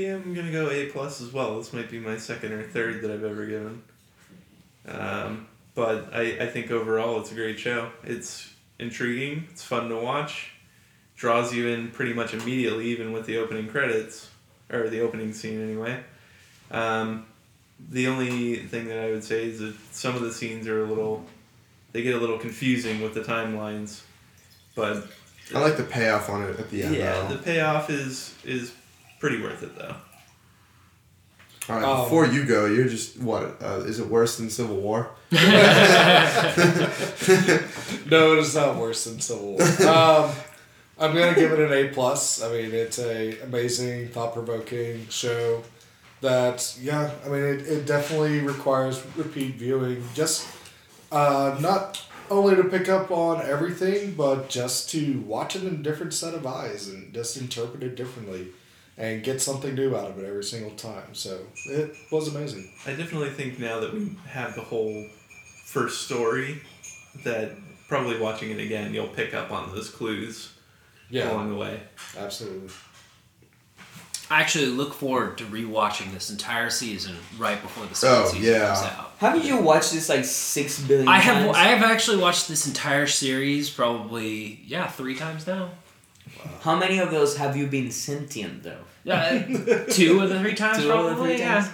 [0.06, 1.58] am gonna go A plus as well.
[1.58, 3.82] This might be my second or third that I've ever given.
[4.86, 7.90] Um, but I, I think overall it's a great show.
[8.02, 9.46] It's intriguing.
[9.50, 10.52] It's fun to watch.
[11.16, 14.30] Draws you in pretty much immediately, even with the opening credits
[14.70, 16.00] or the opening scene anyway.
[16.70, 17.26] Um,
[17.90, 20.86] the only thing that I would say is that some of the scenes are a
[20.86, 21.24] little,
[21.92, 24.02] they get a little confusing with the timelines,
[24.74, 25.06] but
[25.54, 26.94] I like the payoff on it at the end.
[26.96, 27.36] yeah, though.
[27.36, 28.72] the payoff is is
[29.20, 29.94] pretty worth it though.
[31.70, 33.62] All right, Um, before you go, you're just what?
[33.62, 35.10] Uh, is it worse than Civil War?
[38.10, 39.62] No, it is not worse than Civil War.
[39.88, 40.30] Um,
[40.98, 42.42] I'm gonna give it an A plus.
[42.42, 45.62] I mean, it's a amazing, thought provoking show.
[46.20, 50.02] That yeah, I mean, it, it definitely requires repeat viewing.
[50.14, 50.48] Just
[51.12, 55.78] uh, not only to pick up on everything, but just to watch it in a
[55.78, 58.48] different set of eyes and just interpret it differently,
[58.96, 61.14] and get something new out of it every single time.
[61.14, 62.72] So it was amazing.
[62.84, 65.06] I definitely think now that we have the whole
[65.66, 66.60] first story,
[67.24, 67.52] that
[67.88, 70.52] probably watching it again, you'll pick up on those clues
[71.10, 71.30] yeah.
[71.30, 71.80] along the way.
[72.16, 72.68] absolutely.
[74.30, 78.52] I actually look forward to rewatching this entire season right before the second Oh, season
[78.52, 78.66] yeah.
[78.66, 79.12] comes out.
[79.18, 81.56] Haven't you watched this like six billion I have times?
[81.56, 85.70] I have actually watched this entire series probably yeah three times now.
[86.60, 88.84] How many of those have you been sentient though?
[89.04, 91.36] Yeah, uh, two of the three times Two of the probably.
[91.36, 91.54] three yeah.
[91.62, 91.68] times?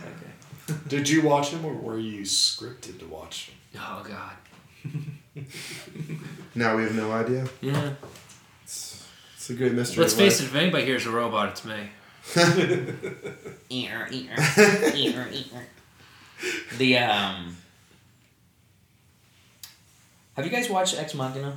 [0.70, 0.78] Okay.
[0.88, 3.82] Did you watch them, or were you scripted to watch them?
[3.82, 4.36] Oh god.
[6.54, 7.46] Now we have no idea.
[7.60, 7.90] Yeah.
[8.62, 9.04] It's,
[9.36, 10.02] it's a great mystery.
[10.02, 10.44] Let's face it.
[10.44, 11.88] If anybody here's a robot, it's me.
[16.78, 17.56] The um.
[20.36, 21.56] Have you guys watched Ex Machina?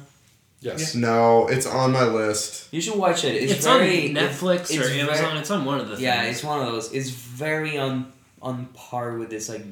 [0.60, 0.94] Yes.
[0.96, 2.68] No, it's on my list.
[2.74, 3.36] You should watch it.
[3.36, 5.38] It's, It's, very on Netflix it's- or it's very- Amazon.
[5.38, 5.98] it's on one of the.
[6.02, 6.38] yeah, things.
[6.38, 6.92] it's one of those.
[6.94, 8.12] It's very on
[8.42, 9.64] on par with this like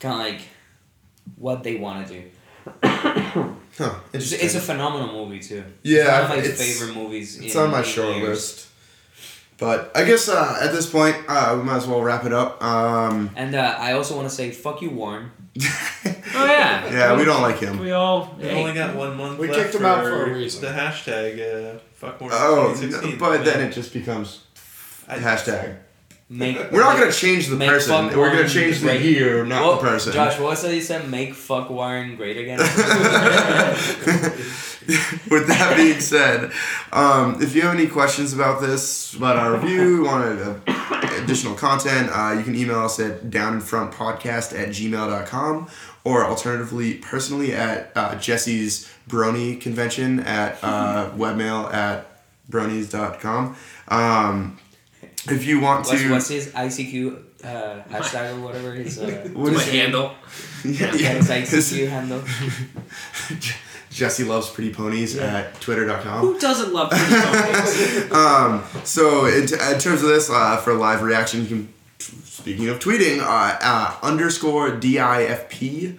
[0.00, 0.40] kind of like
[1.36, 2.22] what they want to do.
[3.78, 3.94] Huh.
[4.12, 5.62] It's, it's a phenomenal movie too.
[5.84, 7.38] Yeah, it's one of my it's- favorite movies.
[7.38, 8.28] It's in, on my short years.
[8.28, 8.66] list.
[9.58, 12.62] But I guess uh, at this point, uh, we might as well wrap it up.
[12.62, 15.30] Um, And uh, I also want to say, fuck you, Warren.
[16.34, 16.92] Oh yeah.
[16.92, 17.78] yeah, we don't like him.
[17.80, 18.36] We all.
[18.38, 20.60] We only got one month We left kicked him out for a reason.
[20.60, 23.12] The hashtag uh, fuck more Oh, 2016.
[23.12, 24.44] no, but then it just becomes
[25.08, 25.78] I- hashtag.
[26.30, 28.08] Make We're not gonna change the person.
[28.16, 29.00] We're gonna change the great.
[29.00, 30.12] year, not Well, the person.
[30.12, 31.08] Josh, what was that you said?
[31.08, 32.60] Make fuck Warren great again.
[35.30, 36.50] With that being said,
[36.92, 40.54] um, if you have any questions about this, about our review, want uh,
[41.22, 45.68] additional content, uh, you can email us at downinfrontpodcast at gmail.com
[46.04, 52.06] or alternatively, personally at uh, Jesse's Brony convention at uh, webmail at
[52.50, 53.56] bronies.com.
[53.88, 54.58] Um,
[55.28, 56.10] if you want what's, to.
[56.10, 60.14] what's his ICQ uh, hashtag or whatever his uh, what my handle.
[60.64, 61.12] Yeah, yeah, yeah.
[61.14, 62.22] his ICQ handle?
[63.90, 66.20] Jesse loves pretty ponies at twitter.com.
[66.20, 68.12] Who doesn't love pretty ponies?
[68.12, 71.74] um, so in, t- in terms of this, uh, for live reaction, you can.
[71.98, 75.98] Speaking of tweeting, uh, uh, underscore DIFP.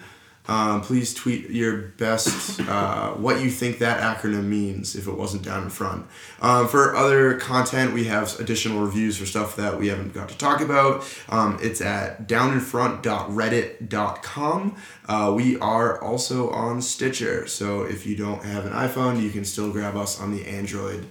[0.49, 5.43] Um, please tweet your best, uh, what you think that acronym means if it wasn't
[5.43, 6.07] down in front.
[6.41, 10.37] Um, for other content, we have additional reviews for stuff that we haven't got to
[10.39, 11.05] talk about.
[11.29, 14.75] Um, it's at downinfront.reddit.com.
[15.07, 19.45] Uh, we are also on Stitcher, so if you don't have an iPhone, you can
[19.45, 21.05] still grab us on the Android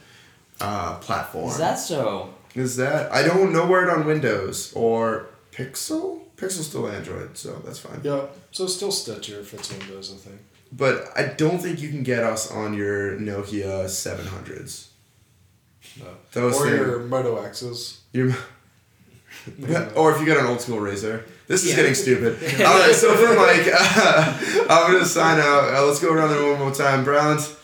[0.60, 1.48] uh, platform.
[1.48, 2.34] Is that so?
[2.56, 3.12] Is that?
[3.12, 6.22] I don't know where it on Windows or Pixel.
[6.38, 8.00] Pixel's still Android, so that's fine.
[8.04, 10.40] Yeah, so still Stitcher if it's Windows, I think.
[10.70, 14.88] But I don't think you can get us on your Nokia 700s.
[15.98, 16.04] No.
[16.32, 18.00] Those or thing- your Moto X's.
[18.12, 18.28] Your,
[19.96, 21.24] or if you got an old school Razr.
[21.48, 21.76] This is Yeah.
[21.76, 22.36] getting stupid.
[22.60, 25.74] All right, so for Mike, uh, I'm gonna sign out.
[25.74, 27.56] Uh, let's go around there one more time, Browns.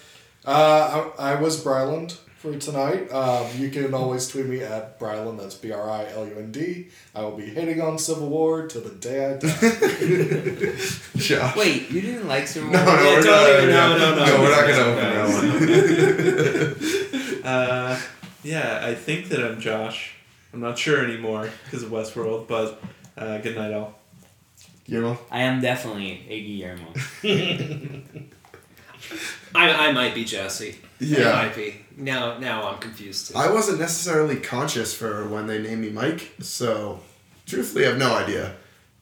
[0.44, 3.10] Uh, I, I was Brilund for tonight.
[3.10, 6.52] Um, you can always tweet me at Brilund, that's B R I L U N
[6.52, 6.88] D.
[7.14, 9.48] I will be hitting on Civil War till the day I die.
[11.16, 11.56] Josh.
[11.56, 12.94] Wait, you didn't like Civil No, War?
[12.96, 14.24] no, Yeah, we're don't not, even- no, no, no.
[14.26, 15.28] no, we're not gonna open that
[16.68, 17.24] one.
[17.44, 18.00] Uh,
[18.42, 20.14] yeah, I think that I'm Josh.
[20.54, 22.82] I'm not sure anymore because of Westworld, but
[23.18, 23.98] uh, good night, all.
[24.86, 25.18] Guillermo?
[25.30, 26.92] I am definitely a Guillermo.
[29.54, 30.76] I, I might be Jesse.
[30.98, 31.32] Yeah.
[31.32, 31.76] I might be.
[31.96, 33.28] Now now I'm confused.
[33.28, 33.38] Too.
[33.38, 37.00] I wasn't necessarily conscious for when they named me Mike, so
[37.46, 38.56] truthfully, I have no idea.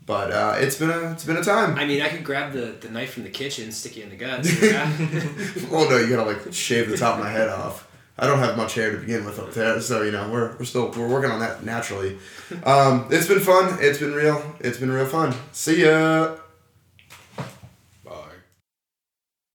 [0.05, 1.79] But uh, it's been a it's been a time.
[1.79, 4.17] I mean, I could grab the, the knife from the kitchen, stick you in the
[4.17, 4.49] guts.
[5.73, 7.89] Oh no, you gotta like shave the top of my head off.
[8.19, 10.65] I don't have much hair to begin with up there, so you know we're, we're
[10.65, 12.19] still we're working on that naturally.
[12.65, 13.79] Um, it's been fun.
[13.81, 14.43] It's been real.
[14.61, 15.35] It's been real fun.
[15.53, 16.37] See ya.